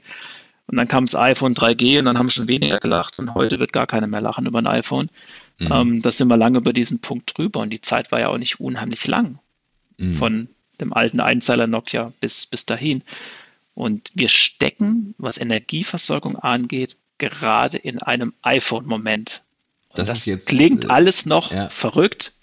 [0.67, 3.19] Und dann kam das iPhone 3G und dann haben wir schon weniger gelacht.
[3.19, 5.09] Und heute wird gar keiner mehr lachen über ein iPhone.
[5.59, 5.73] Mhm.
[5.73, 7.61] Ähm, da sind wir lange über diesen Punkt drüber.
[7.61, 9.39] Und die Zeit war ja auch nicht unheimlich lang.
[9.97, 10.13] Mhm.
[10.13, 10.49] Von
[10.81, 13.03] dem alten Einzeiler Nokia bis, bis dahin.
[13.75, 19.43] Und wir stecken, was Energieversorgung angeht, gerade in einem iPhone-Moment.
[19.95, 21.69] Das, das jetzt, klingt äh, alles noch ja.
[21.71, 22.35] verrückt.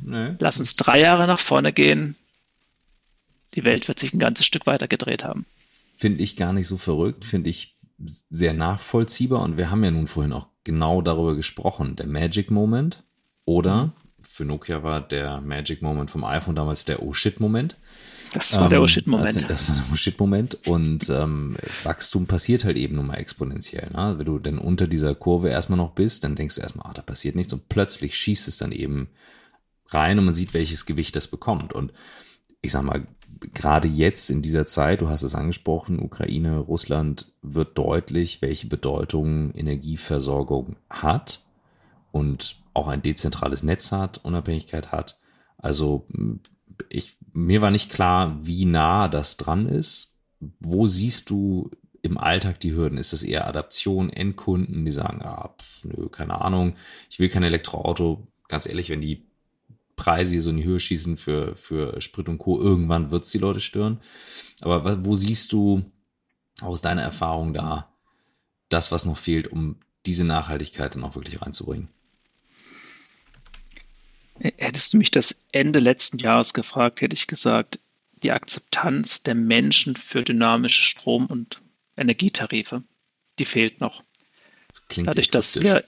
[0.00, 2.16] Nee, Lass uns drei Jahre nach vorne gehen.
[3.54, 5.46] Die Welt wird sich ein ganzes Stück weiter gedreht haben.
[5.96, 9.42] Finde ich gar nicht so verrückt, finde ich sehr nachvollziehbar.
[9.42, 11.96] Und wir haben ja nun vorhin auch genau darüber gesprochen.
[11.96, 13.04] Der Magic Moment
[13.46, 13.92] oder mhm.
[14.20, 17.76] für Nokia war der Magic Moment vom iPhone damals der Oh shit Moment.
[18.32, 19.26] Das war ähm, der Oh shit Moment.
[19.26, 20.66] Also, das war der Oh shit Moment.
[20.66, 23.90] Und ähm, Wachstum passiert halt eben nun mal exponentiell.
[23.92, 24.14] Ne?
[24.18, 27.02] Wenn du dann unter dieser Kurve erstmal noch bist, dann denkst du erstmal, ah, da
[27.02, 27.52] passiert nichts.
[27.52, 29.08] Und plötzlich schießt es dann eben
[29.88, 31.72] rein und man sieht, welches Gewicht das bekommt.
[31.72, 31.92] Und
[32.62, 33.06] ich sag mal,
[33.54, 39.52] gerade jetzt in dieser Zeit, du hast es angesprochen, Ukraine, Russland, wird deutlich, welche Bedeutung
[39.52, 41.42] Energieversorgung hat
[42.12, 45.18] und auch ein dezentrales Netz hat, Unabhängigkeit hat.
[45.58, 46.06] Also
[46.88, 50.14] ich, mir war nicht klar, wie nah das dran ist.
[50.60, 51.70] Wo siehst du
[52.02, 52.98] im Alltag die Hürden?
[52.98, 56.76] Ist das eher Adaption, Endkunden, die sagen, ah, pff, nö, keine Ahnung,
[57.10, 58.26] ich will kein Elektroauto.
[58.48, 59.26] Ganz ehrlich, wenn die
[59.96, 63.30] Preise hier so in die Höhe schießen für, für Sprit und Co., irgendwann wird es
[63.30, 64.00] die Leute stören.
[64.60, 65.84] Aber wo siehst du
[66.60, 67.88] aus deiner Erfahrung da
[68.68, 71.88] das, was noch fehlt, um diese Nachhaltigkeit dann auch wirklich reinzubringen?
[74.38, 77.78] Hättest du mich das Ende letzten Jahres gefragt, hätte ich gesagt,
[78.22, 81.60] die Akzeptanz der Menschen für dynamische Strom- und
[81.96, 82.82] Energietarife,
[83.38, 84.02] die fehlt noch.
[84.88, 85.84] Klingt Dadurch, dass wir,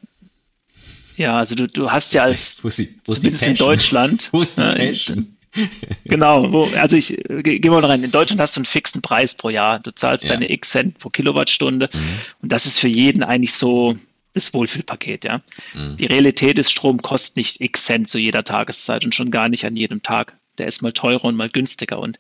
[1.17, 4.29] ja, also du, du hast ja als, wo ist die, wo ist zumindest in Deutschland,
[4.33, 5.37] wo ist die äh, Passion?
[6.05, 8.03] genau, wo, also ich gehe geh mal rein.
[8.03, 9.81] In Deutschland hast du einen fixen Preis pro Jahr.
[9.81, 10.35] Du zahlst ja.
[10.35, 12.19] deine X Cent pro Kilowattstunde mhm.
[12.43, 13.97] und das ist für jeden eigentlich so
[14.33, 15.43] das Wohlfühlpaket, ja.
[15.75, 15.97] Mhm.
[15.97, 19.65] Die Realität ist, Strom kostet nicht x Cent zu jeder Tageszeit und schon gar nicht
[19.65, 20.37] an jedem Tag.
[20.59, 22.19] Der ist mal teurer und mal günstiger und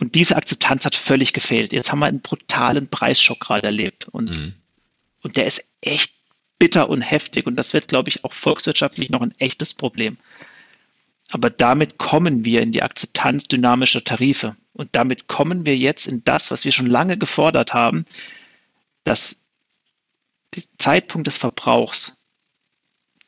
[0.00, 1.72] und diese Akzeptanz hat völlig gefehlt.
[1.72, 4.54] Jetzt haben wir einen brutalen Preisschock gerade erlebt und, mhm.
[5.22, 6.12] und der ist echt
[6.58, 10.16] bitter und heftig und das wird, glaube ich, auch volkswirtschaftlich noch ein echtes Problem.
[11.30, 14.56] Aber damit kommen wir in die Akzeptanz dynamischer Tarife.
[14.72, 18.06] Und damit kommen wir jetzt in das, was wir schon lange gefordert haben,
[19.04, 19.36] dass
[20.78, 22.16] Zeitpunkt des Verbrauchs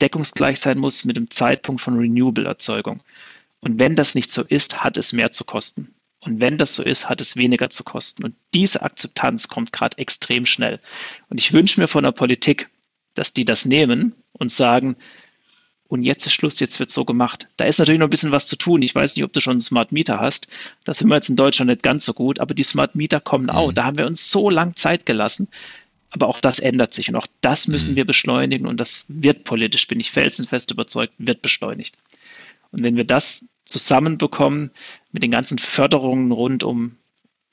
[0.00, 3.02] deckungsgleich sein muss mit dem Zeitpunkt von Renewable-Erzeugung.
[3.60, 5.94] Und wenn das nicht so ist, hat es mehr zu kosten.
[6.20, 8.24] Und wenn das so ist, hat es weniger zu kosten.
[8.24, 10.80] Und diese Akzeptanz kommt gerade extrem schnell.
[11.28, 12.70] Und ich wünsche mir von der Politik,
[13.14, 14.96] dass die das nehmen und sagen,
[15.88, 17.48] und jetzt ist Schluss, jetzt wird so gemacht.
[17.56, 18.80] Da ist natürlich noch ein bisschen was zu tun.
[18.80, 20.46] Ich weiß nicht, ob du schon einen Smart Meter hast.
[20.84, 23.50] Das sind wir jetzt in Deutschland nicht ganz so gut, aber die Smart Meter kommen
[23.50, 23.70] auch.
[23.70, 23.74] Mhm.
[23.74, 25.48] Da haben wir uns so lang Zeit gelassen.
[26.10, 27.96] Aber auch das ändert sich und auch das müssen mhm.
[27.96, 31.96] wir beschleunigen und das wird politisch, bin ich felsenfest überzeugt, wird beschleunigt.
[32.72, 34.70] Und wenn wir das zusammenbekommen
[35.12, 36.96] mit den ganzen Förderungen rund um,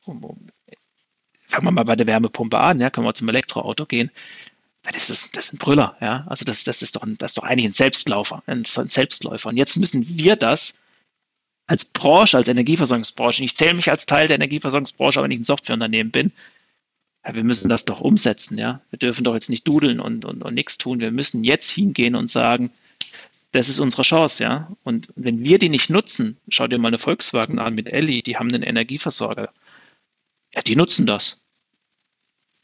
[0.05, 0.47] um, um
[1.47, 4.11] fangen wir mal bei der Wärmepumpe an, ja, können wir zum Elektroauto gehen,
[4.83, 6.25] das ist, das ist ein Brüller, ja.
[6.27, 9.49] Also das, das ist doch ein, das ist doch eigentlich ein Selbstlaufer, ein, ein Selbstläufer.
[9.49, 10.73] Und jetzt müssen wir das
[11.67, 15.43] als Branche, als Energieversorgungsbranche, ich zähle mich als Teil der Energieversorgungsbranche, aber wenn ich ein
[15.43, 16.31] Softwareunternehmen bin,
[17.27, 18.81] ja, wir müssen das doch umsetzen, ja.
[18.89, 21.01] Wir dürfen doch jetzt nicht dudeln und, und, und nichts tun.
[21.01, 22.71] Wir müssen jetzt hingehen und sagen,
[23.51, 24.71] das ist unsere Chance, ja.
[24.83, 28.37] Und wenn wir die nicht nutzen, schau dir mal eine Volkswagen an mit Elli, die
[28.37, 29.51] haben einen Energieversorger.
[30.53, 31.39] Ja, die nutzen das.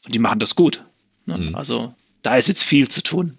[0.06, 0.82] Und die machen das gut.
[1.26, 1.36] Ne?
[1.36, 1.54] Mhm.
[1.54, 3.38] Also da ist jetzt viel zu tun.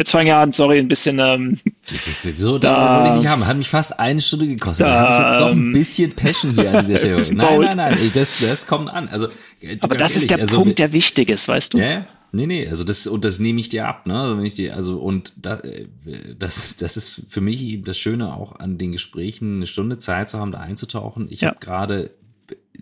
[0.00, 1.18] Jetzt fange ich an, sorry, ein bisschen.
[1.18, 3.46] Ähm, das ist so, da, wollte ich nicht haben.
[3.46, 4.86] Hat mich fast eine Stunde gekostet.
[4.86, 7.34] Da, da habe ich jetzt doch ein ähm, bisschen Passion hier an dieser Stelle.
[7.34, 9.08] nein, nein, nein, das, das kommt an.
[9.08, 9.28] Also,
[9.80, 11.78] aber das ehrlich, ist der also, Punkt, der wichtig ist, weißt du?
[11.80, 14.18] Ja, nee, nee, also das, und das nehme ich dir ab, ne?
[14.18, 15.86] Also wenn ich dir, also, und da, äh,
[16.38, 20.30] das, das ist für mich eben das Schöne auch an den Gesprächen, eine Stunde Zeit
[20.30, 21.26] zu haben, da einzutauchen.
[21.28, 21.48] Ich ja.
[21.48, 22.10] habe gerade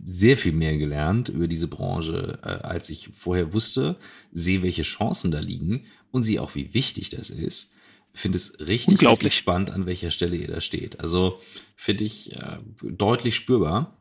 [0.05, 3.97] sehr viel mehr gelernt über diese Branche, äh, als ich vorher wusste,
[4.33, 7.73] sehe, welche Chancen da liegen und sehe auch, wie wichtig das ist.
[8.13, 11.01] Finde es richtig, richtig spannend, an welcher Stelle ihr da steht.
[11.01, 11.39] Also
[11.77, 13.95] finde ich äh, deutlich spürbar.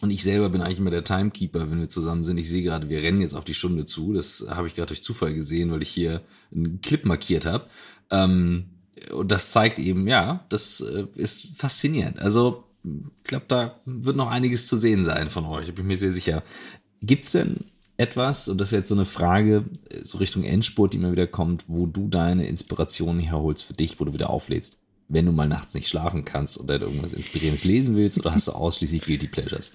[0.00, 2.38] Und ich selber bin eigentlich immer der Timekeeper, wenn wir zusammen sind.
[2.38, 4.12] Ich sehe gerade, wir rennen jetzt auf die Stunde zu.
[4.12, 6.22] Das habe ich gerade durch Zufall gesehen, weil ich hier
[6.54, 7.66] einen Clip markiert habe.
[8.10, 8.70] Ähm,
[9.12, 12.20] und das zeigt eben, ja, das äh, ist faszinierend.
[12.20, 15.96] Also ich glaube, da wird noch einiges zu sehen sein von euch, bin ich mir
[15.96, 16.42] sehr sicher.
[17.02, 17.64] Gibt es denn
[17.96, 19.64] etwas, und das wäre jetzt so eine Frage,
[20.02, 24.04] so Richtung Endspurt, die immer wieder kommt, wo du deine Inspirationen herholst für dich, wo
[24.04, 24.78] du wieder auflädst?
[25.08, 28.52] Wenn du mal nachts nicht schlafen kannst oder irgendwas Inspirierendes lesen willst, oder hast du
[28.52, 29.72] ausschließlich Guilty Pleasures?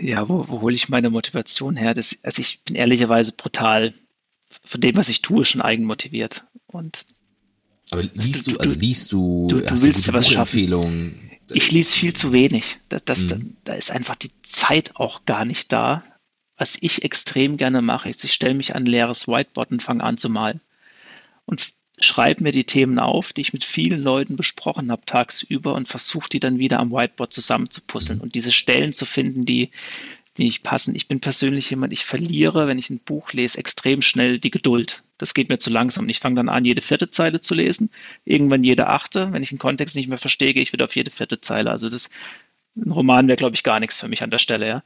[0.00, 1.94] Ja, wo, wo hole ich meine Motivation her?
[1.94, 3.94] Das, also ich bin ehrlicherweise brutal
[4.64, 6.44] von dem, was ich tue, schon eigenmotiviert.
[6.66, 7.04] Und
[7.90, 11.30] aber liest du, also liest du, du, du willst du was schaffen.
[11.52, 12.78] Ich lese viel zu wenig.
[12.88, 13.56] Das, das, mhm.
[13.64, 16.04] da, da ist einfach die Zeit auch gar nicht da.
[16.56, 20.04] Was ich extrem gerne mache, ist, ich stelle mich an ein leeres Whiteboard und fange
[20.04, 20.60] an zu malen.
[21.46, 25.88] Und schreibe mir die Themen auf, die ich mit vielen Leuten besprochen habe tagsüber und
[25.88, 28.22] versuche die dann wieder am Whiteboard zusammenzupuzzeln mhm.
[28.22, 29.70] und diese Stellen zu finden, die,
[30.36, 30.94] die nicht passen.
[30.94, 35.02] Ich bin persönlich jemand, ich verliere, wenn ich ein Buch lese, extrem schnell die Geduld.
[35.20, 36.08] Das geht mir zu langsam.
[36.08, 37.90] Ich fange dann an, jede vierte Zeile zu lesen,
[38.24, 39.32] irgendwann jede achte.
[39.32, 41.70] Wenn ich den Kontext nicht mehr verstehe, gehe ich wieder auf jede vierte Zeile.
[41.70, 42.08] Also das,
[42.74, 44.66] ein Roman wäre, glaube ich, gar nichts für mich an der Stelle.
[44.66, 44.82] Ja.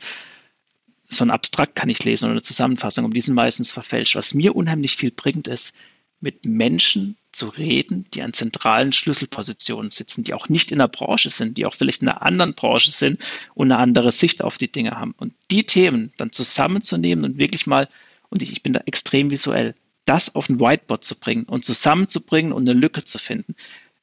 [1.09, 4.17] So ein Abstrakt kann ich lesen oder eine Zusammenfassung, um die sind meistens verfälscht.
[4.17, 5.73] Was mir unheimlich viel bringt, ist,
[6.19, 11.31] mit Menschen zu reden, die an zentralen Schlüsselpositionen sitzen, die auch nicht in der Branche
[11.31, 13.23] sind, die auch vielleicht in einer anderen Branche sind
[13.55, 15.15] und eine andere Sicht auf die Dinge haben.
[15.17, 17.89] Und die Themen dann zusammenzunehmen und wirklich mal,
[18.31, 19.75] und ich, ich bin da extrem visuell,
[20.05, 23.55] das auf ein Whiteboard zu bringen und zusammenzubringen und eine Lücke zu finden,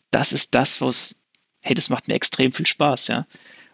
[0.09, 1.15] das ist das, was,
[1.61, 3.27] hey, das macht mir extrem viel Spaß, ja.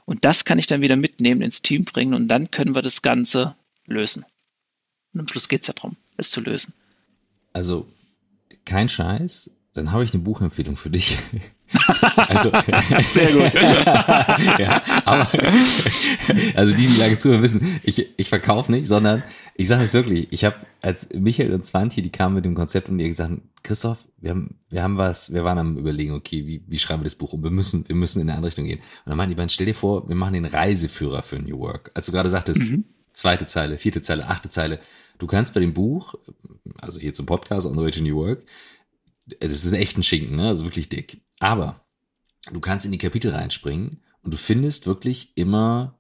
[0.06, 3.02] Und das kann ich dann wieder mitnehmen, ins Team bringen und dann können wir das
[3.02, 3.56] Ganze
[3.86, 4.26] lösen.
[5.14, 6.74] Und am Schluss geht es ja darum, es zu lösen.
[7.54, 7.88] Also
[8.66, 11.20] kein Scheiß, dann habe ich eine Buchempfehlung für dich.
[12.16, 12.50] also,
[13.10, 13.54] Sehr gut.
[14.60, 15.28] ja, aber,
[16.56, 19.22] also die, die lange zuhören, wissen, ich, ich verkaufe nicht, sondern
[19.54, 22.90] ich sage es wirklich, ich habe, als Michael und Swantje, die kamen mit dem Konzept
[22.90, 26.64] und die gesagt, Christoph, wir haben, wir haben was, wir waren am überlegen, okay, wie,
[26.66, 27.44] wie schreiben wir das Buch um?
[27.44, 28.80] Wir müssen, wir müssen in eine andere Richtung gehen.
[28.80, 31.92] Und dann meinen die beiden, stell dir vor, wir machen den Reiseführer für New Work.
[31.94, 32.84] Als du gerade sagtest, mhm.
[33.14, 34.80] zweite Zeile, vierte Zeile, achte Zeile,
[35.20, 36.16] Du kannst bei dem Buch,
[36.80, 38.44] also hier zum Podcast On the Way to New Work,
[39.40, 40.48] das ist echt ein Schinken, ne?
[40.48, 41.22] also wirklich dick.
[41.40, 41.86] Aber
[42.52, 45.98] du kannst in die Kapitel reinspringen und du findest wirklich immer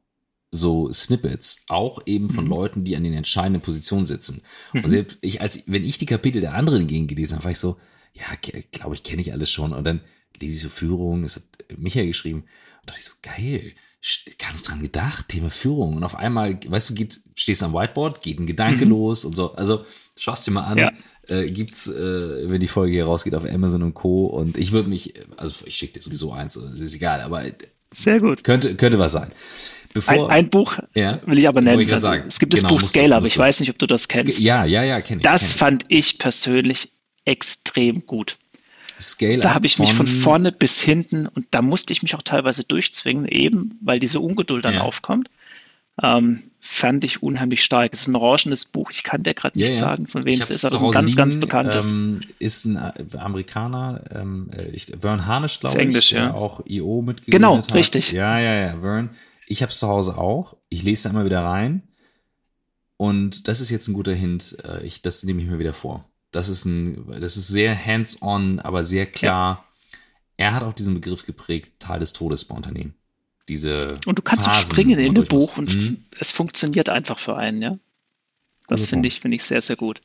[0.50, 2.50] so Snippets, auch eben von mhm.
[2.50, 4.42] Leuten, die an den entscheidenden Positionen sitzen.
[4.74, 4.84] Mhm.
[4.84, 7.60] Und selbst ich, als wenn ich die Kapitel der anderen gegen gelesen habe, war ich
[7.60, 7.78] so,
[8.14, 8.26] ja,
[8.72, 9.74] glaube ich, kenne ich alles schon.
[9.74, 10.02] Und dann
[10.40, 11.44] lese ich so Führung, das hat
[11.78, 12.46] Michael geschrieben,
[12.82, 13.74] und dachte ich so, geil,
[14.38, 15.96] gar nicht dran gedacht, Thema Führung.
[15.98, 18.92] Und auf einmal, weißt du, geht, stehst am Whiteboard, geht ein Gedanke mhm.
[18.92, 19.54] los und so.
[19.54, 20.78] Also schaust dir mal an.
[20.78, 20.94] Ja.
[21.30, 24.28] Äh, gibt's, äh, wenn die Folge hier rausgeht, auf Amazon und Co.
[24.28, 27.44] Und ich würde mich, also ich schicke dir sowieso eins, ist egal, aber
[27.92, 28.44] sehr gut.
[28.44, 29.32] Könnte, könnte was sein.
[29.94, 31.80] Bevor, ein, ein Buch ja, will ich aber nennen.
[31.80, 34.08] Ich also, es gibt genau, das Buch Scale, aber ich weiß nicht, ob du das
[34.08, 34.40] kennst.
[34.40, 35.24] Ja, ja, ja, kenne ich.
[35.24, 35.56] Das kenn ich.
[35.56, 36.92] fand ich persönlich
[37.26, 38.38] extrem gut.
[39.00, 42.24] Scale da habe ich mich von vorne bis hinten und da musste ich mich auch
[42.24, 44.82] teilweise durchzwingen, eben weil diese Ungeduld dann ja.
[44.82, 45.30] aufkommt.
[46.04, 47.94] Ähm, fand ich unheimlich stark.
[47.94, 50.50] Es ist ein orangenes Buch, ich kann dir gerade nicht ja, sagen, von wem es
[50.50, 51.92] ist, aber es ist ein ganz, liegen, ganz bekanntes.
[51.92, 56.34] Ähm, ist ein äh, Amerikaner, ähm, äh, ich, Vern Harnisch, glaube ich, Englisch, ja.
[56.34, 57.74] auch IO mitgegründet Genau, hat.
[57.74, 58.12] richtig.
[58.12, 59.10] Ja, ja, ja, Vern.
[59.48, 60.58] Ich habe es zu Hause auch.
[60.70, 61.84] Ich lese da immer wieder rein.
[62.98, 64.58] Und das ist jetzt ein guter Hint.
[64.64, 66.06] Äh, ich, das nehme ich mir wieder vor.
[66.32, 69.64] Das ist ein, das ist sehr hands-on, aber sehr klar.
[69.64, 69.96] Ja.
[70.38, 72.94] Er hat auch diesen Begriff geprägt, Teil des Todes bei Unternehmen.
[73.48, 76.04] Diese und du kannst Phasen, springen in dem Buch und mhm.
[76.20, 77.80] es funktioniert einfach für einen, ja.
[78.68, 80.02] Das finde ich, finde ich sehr, sehr gut.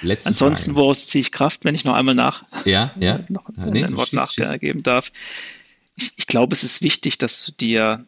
[0.00, 0.76] Letzte Ansonsten, Frage.
[0.78, 3.24] woraus ziehe ich Kraft, wenn ich noch einmal nach, ja, ja.
[3.28, 5.12] noch ja, nee, ein Wort nachgeben darf.
[5.96, 8.06] Ich, ich glaube, es ist wichtig, dass du dir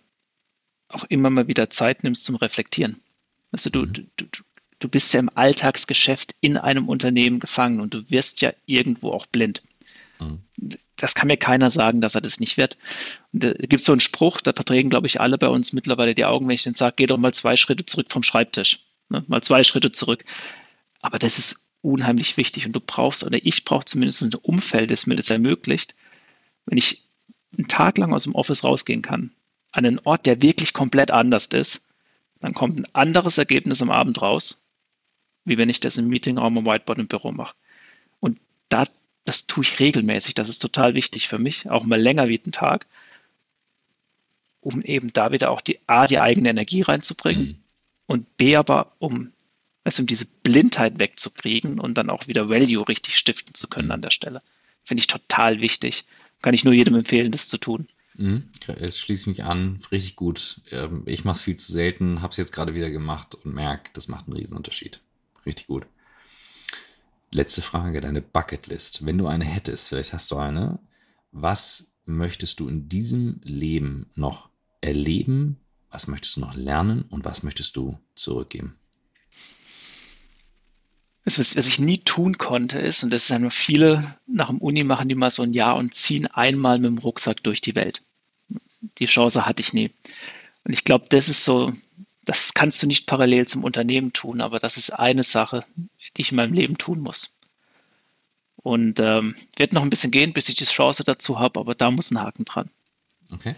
[0.88, 2.96] auch immer mal wieder Zeit nimmst zum Reflektieren.
[3.52, 3.92] Also du, mhm.
[3.92, 4.26] du, du,
[4.78, 9.26] du bist ja im Alltagsgeschäft in einem Unternehmen gefangen und du wirst ja irgendwo auch
[9.26, 9.62] blind.
[10.20, 10.40] Mhm.
[10.98, 12.76] Das kann mir keiner sagen, dass er das nicht wird.
[13.32, 16.14] Und da gibt es so einen Spruch, da verdrehen, glaube ich, alle bei uns mittlerweile
[16.14, 18.80] die Augen, wenn ich den sage, geh doch mal zwei Schritte zurück vom Schreibtisch.
[19.08, 19.24] Ne?
[19.28, 20.24] Mal zwei Schritte zurück.
[21.00, 25.06] Aber das ist unheimlich wichtig und du brauchst, oder ich brauche zumindest ein Umfeld, das
[25.06, 25.94] mir das ermöglicht,
[26.66, 27.08] wenn ich
[27.56, 29.32] einen Tag lang aus dem Office rausgehen kann,
[29.72, 31.82] an einen Ort, der wirklich komplett anders ist,
[32.40, 34.60] dann kommt ein anderes Ergebnis am Abend raus,
[35.44, 37.54] wie wenn ich das im Meetingraum am Whiteboard im Büro mache.
[38.20, 38.38] Und
[38.68, 38.84] da,
[39.28, 40.32] das tue ich regelmäßig.
[40.32, 42.86] Das ist total wichtig für mich, auch mal länger wie einen Tag,
[44.60, 47.56] um eben da wieder auch die A, die eigene Energie reinzubringen mhm.
[48.06, 49.32] und B, aber um,
[49.84, 53.92] also um diese Blindheit wegzukriegen und dann auch wieder Value richtig stiften zu können mhm.
[53.92, 54.40] an der Stelle.
[54.82, 56.06] Finde ich total wichtig.
[56.40, 57.86] Kann ich nur jedem empfehlen, das zu tun.
[58.14, 60.62] Mhm, es schließt mich an, richtig gut.
[60.70, 63.90] Ähm, ich mache es viel zu selten, habe es jetzt gerade wieder gemacht und merke,
[63.92, 65.02] das macht einen Riesenunterschied.
[65.44, 65.84] Richtig gut.
[67.30, 69.04] Letzte Frage, deine Bucketlist.
[69.04, 70.78] Wenn du eine hättest, vielleicht hast du eine,
[71.30, 74.48] was möchtest du in diesem Leben noch
[74.80, 75.58] erleben?
[75.90, 78.76] Was möchtest du noch lernen und was möchtest du zurückgeben?
[81.24, 84.58] Was, was ich nie tun konnte, ist, und das ist ja nur viele nach dem
[84.58, 87.74] Uni machen die mal so ein Jahr und ziehen einmal mit dem Rucksack durch die
[87.74, 88.02] Welt
[88.98, 89.90] die Chance hatte ich nie.
[90.64, 91.72] Und ich glaube, das ist so,
[92.24, 95.64] das kannst du nicht parallel zum Unternehmen tun, aber das ist eine Sache,
[96.16, 97.32] die ich in meinem Leben tun muss.
[98.56, 101.90] Und ähm, wird noch ein bisschen gehen, bis ich die Chance dazu habe, aber da
[101.90, 102.70] muss ein Haken dran.
[103.30, 103.54] Okay.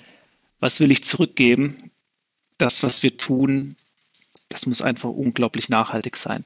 [0.60, 1.76] Was will ich zurückgeben?
[2.58, 3.76] Das, was wir tun,
[4.50, 6.44] das muss einfach unglaublich nachhaltig sein.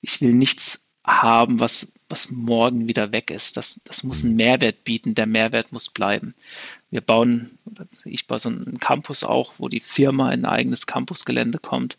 [0.00, 3.56] Ich will nichts haben, was, was morgen wieder weg ist.
[3.56, 4.38] Das, das muss einen mhm.
[4.38, 5.14] Mehrwert bieten.
[5.14, 6.34] Der Mehrwert muss bleiben.
[6.90, 7.58] Wir bauen,
[8.04, 11.96] ich baue so einen Campus auch, wo die Firma in ein eigenes Campusgelände kommt,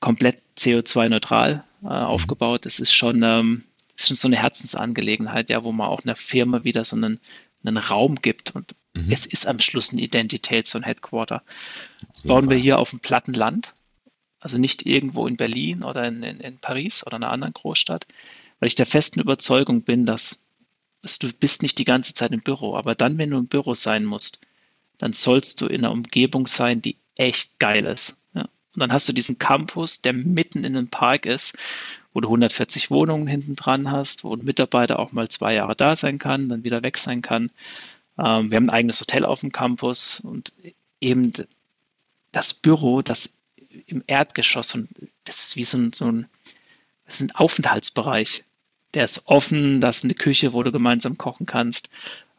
[0.00, 1.90] komplett CO2-neutral äh, mhm.
[1.90, 2.66] aufgebaut.
[2.66, 3.64] Das ist schon, ähm,
[3.96, 7.20] ist schon so eine Herzensangelegenheit, ja, wo man auch einer Firma wieder so einen,
[7.64, 8.54] einen Raum gibt.
[8.54, 9.10] Und mhm.
[9.10, 11.42] es ist am Schluss eine Identität, so ein Headquarter.
[12.12, 13.72] Das bauen wir hier auf dem platten Land
[14.44, 18.06] also nicht irgendwo in Berlin oder in, in, in Paris oder einer anderen Großstadt,
[18.60, 20.38] weil ich der festen Überzeugung bin, dass,
[21.00, 23.72] dass du bist nicht die ganze Zeit im Büro, aber dann, wenn du im Büro
[23.74, 24.40] sein musst,
[24.98, 28.16] dann sollst du in einer Umgebung sein, die echt geil ist.
[28.74, 31.54] Und dann hast du diesen Campus, der mitten in einem Park ist,
[32.12, 35.96] wo du 140 Wohnungen hinten dran hast, wo ein Mitarbeiter auch mal zwei Jahre da
[35.96, 37.50] sein kann, dann wieder weg sein kann.
[38.18, 40.52] Ähm, wir haben ein eigenes Hotel auf dem Campus und
[41.00, 41.32] eben
[42.32, 43.30] das Büro, das
[43.86, 44.88] im Erdgeschoss und
[45.24, 46.26] das ist wie so ein, so ein,
[47.06, 48.44] das ist ein Aufenthaltsbereich.
[48.94, 51.90] Der ist offen, da ist eine Küche, wo du gemeinsam kochen kannst.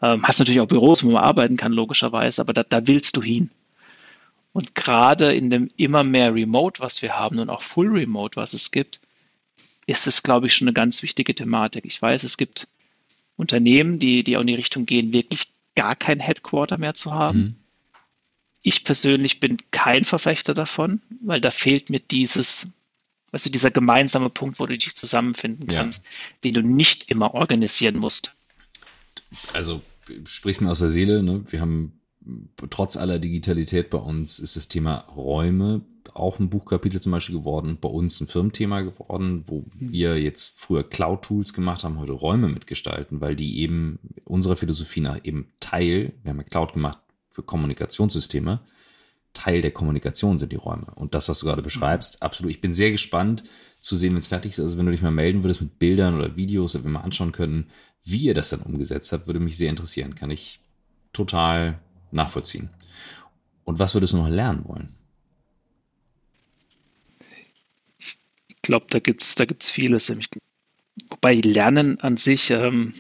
[0.02, 3.22] Ähm, hast natürlich auch Büros, wo man arbeiten kann, logischerweise, aber da, da willst du
[3.22, 3.52] hin.
[4.56, 8.54] Und gerade in dem immer mehr Remote, was wir haben und auch Full Remote, was
[8.54, 9.02] es gibt,
[9.86, 11.84] ist es, glaube ich, schon eine ganz wichtige Thematik.
[11.84, 12.70] Ich weiß, es gibt
[13.36, 17.38] Unternehmen, die, die auch in die Richtung gehen, wirklich gar kein Headquarter mehr zu haben.
[17.38, 17.56] Mhm.
[18.62, 22.70] Ich persönlich bin kein Verfechter davon, weil da fehlt mir dieses,
[23.34, 26.10] du, dieser gemeinsame Punkt, wo du dich zusammenfinden kannst, ja.
[26.46, 28.34] den du nicht immer organisieren musst.
[29.52, 29.82] Also,
[30.26, 31.44] sprichst mir aus der Seele, ne?
[31.50, 32.00] Wir haben
[32.70, 35.82] trotz aller Digitalität bei uns ist das Thema Räume
[36.14, 39.92] auch ein Buchkapitel zum Beispiel geworden, bei uns ein Firmenthema geworden, wo mhm.
[39.92, 45.20] wir jetzt früher Cloud-Tools gemacht haben, heute Räume mitgestalten, weil die eben unserer Philosophie nach
[45.24, 47.00] eben Teil, wir haben ja Cloud gemacht,
[47.30, 48.62] für Kommunikationssysteme
[49.36, 50.88] Teil der Kommunikation sind die Räume.
[50.96, 52.52] Und das, was du gerade beschreibst, absolut.
[52.52, 53.44] Ich bin sehr gespannt
[53.78, 54.60] zu sehen, wenn es fertig ist.
[54.62, 57.34] Also wenn du dich mal melden würdest mit Bildern oder Videos, wenn wir mal anschauen
[57.34, 57.68] könnten,
[58.04, 60.16] wie ihr das dann umgesetzt habt, würde mich sehr interessieren.
[60.16, 60.62] Kann ich
[61.12, 61.80] total
[62.12, 62.70] nachvollziehen.
[63.64, 64.90] Und was würdest du noch lernen wollen?
[67.98, 70.12] Ich glaube, da gibt es da gibt's vieles.
[71.10, 72.94] Wobei Lernen an sich ähm,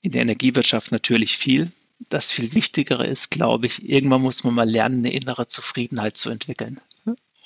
[0.00, 1.70] in der Energiewirtschaft natürlich viel.
[2.08, 6.30] Das viel Wichtigere ist, glaube ich, irgendwann muss man mal lernen, eine innere Zufriedenheit zu
[6.30, 6.80] entwickeln.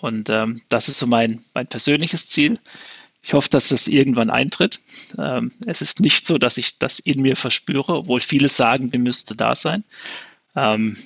[0.00, 2.58] Und ähm, das ist so mein, mein persönliches Ziel.
[3.26, 4.80] Ich hoffe, dass das irgendwann eintritt.
[5.18, 9.00] Ähm, es ist nicht so, dass ich das in mir verspüre, obwohl viele sagen, mir
[9.00, 9.82] müsste da sein.
[10.54, 10.96] Ähm,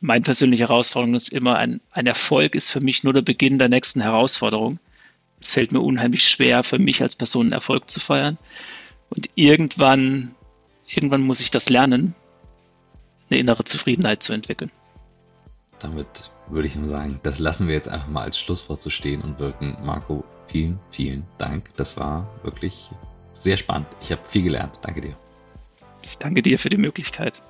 [0.00, 3.68] meine persönliche Herausforderung ist immer, ein, ein Erfolg ist für mich nur der Beginn der
[3.68, 4.80] nächsten Herausforderung.
[5.40, 8.38] Es fällt mir unheimlich schwer, für mich als Person einen Erfolg zu feiern.
[9.10, 10.34] Und irgendwann,
[10.88, 12.12] irgendwann muss ich das lernen,
[13.30, 14.72] eine innere Zufriedenheit zu entwickeln.
[15.80, 19.20] Damit würde ich nur sagen, das lassen wir jetzt einfach mal als Schlusswort so stehen
[19.22, 19.76] und wirken.
[19.84, 21.70] Marco, vielen, vielen Dank.
[21.76, 22.90] Das war wirklich
[23.34, 23.86] sehr spannend.
[24.00, 24.78] Ich habe viel gelernt.
[24.82, 25.16] Danke dir.
[26.02, 27.42] Ich danke dir für die Möglichkeit.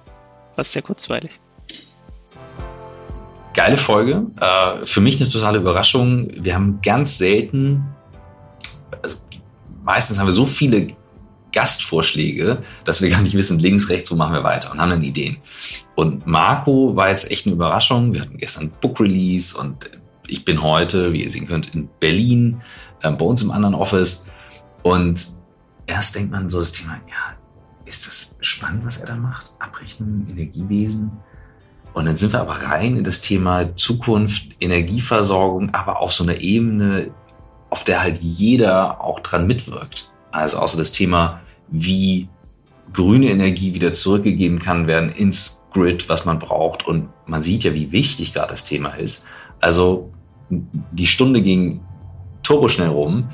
[0.57, 1.41] War sehr kurzweilig.
[3.55, 4.26] Geile Folge.
[4.41, 6.29] Äh, für mich eine totale Überraschung.
[6.37, 7.85] Wir haben ganz selten,
[9.03, 9.16] also
[9.83, 10.95] meistens haben wir so viele
[11.53, 15.03] Gastvorschläge, dass wir gar nicht wissen, links, rechts, wo machen wir weiter und haben dann
[15.03, 15.38] Ideen.
[15.94, 18.12] Und Marco war jetzt echt eine Überraschung.
[18.12, 19.90] Wir hatten gestern Book Release und
[20.26, 22.61] ich bin heute, wie ihr sehen könnt, in Berlin,
[23.03, 24.26] äh, bei uns im anderen Office.
[24.82, 25.26] Und
[25.86, 27.36] erst denkt man so das Thema, ja,
[27.86, 29.53] ist das spannend, was er da macht?
[29.59, 31.11] Abrechnung, Energiewesen.
[31.94, 36.40] Und dann sind wir aber rein in das Thema Zukunft, Energieversorgung, aber auf so einer
[36.40, 37.11] Ebene,
[37.70, 40.12] auf der halt jeder auch dran mitwirkt.
[40.31, 42.29] Also außer das Thema, wie
[42.93, 46.87] grüne Energie wieder zurückgegeben kann werden ins Grid, was man braucht.
[46.87, 49.26] Und man sieht ja, wie wichtig gerade das Thema ist.
[49.61, 50.12] Also
[50.51, 51.83] die Stunde ging
[52.43, 53.31] turboschnell rum.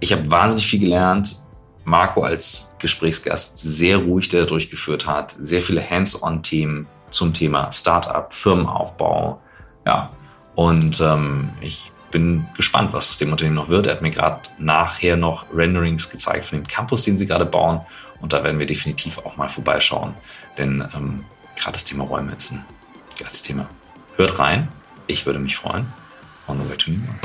[0.00, 1.42] Ich habe wahnsinnig viel gelernt.
[1.84, 5.36] Marco als Gesprächsgast sehr ruhig, der durchgeführt hat.
[5.38, 9.40] Sehr viele Hands-on-Themen zum Thema Startup, Firmenaufbau.
[9.86, 10.10] Ja,
[10.56, 13.86] und ähm, ich bin gespannt, was aus dem Unternehmen noch wird.
[13.86, 17.82] Er hat mir gerade nachher noch Renderings gezeigt von dem Campus, den sie gerade bauen.
[18.22, 20.14] Und da werden wir definitiv auch mal vorbeischauen.
[20.56, 22.64] Denn ähm, gerade das Thema Räume ist ein
[23.18, 23.68] geiles Thema.
[24.16, 24.68] Hört rein.
[25.06, 25.92] Ich würde mich freuen.
[26.48, 27.20] On the way to New York.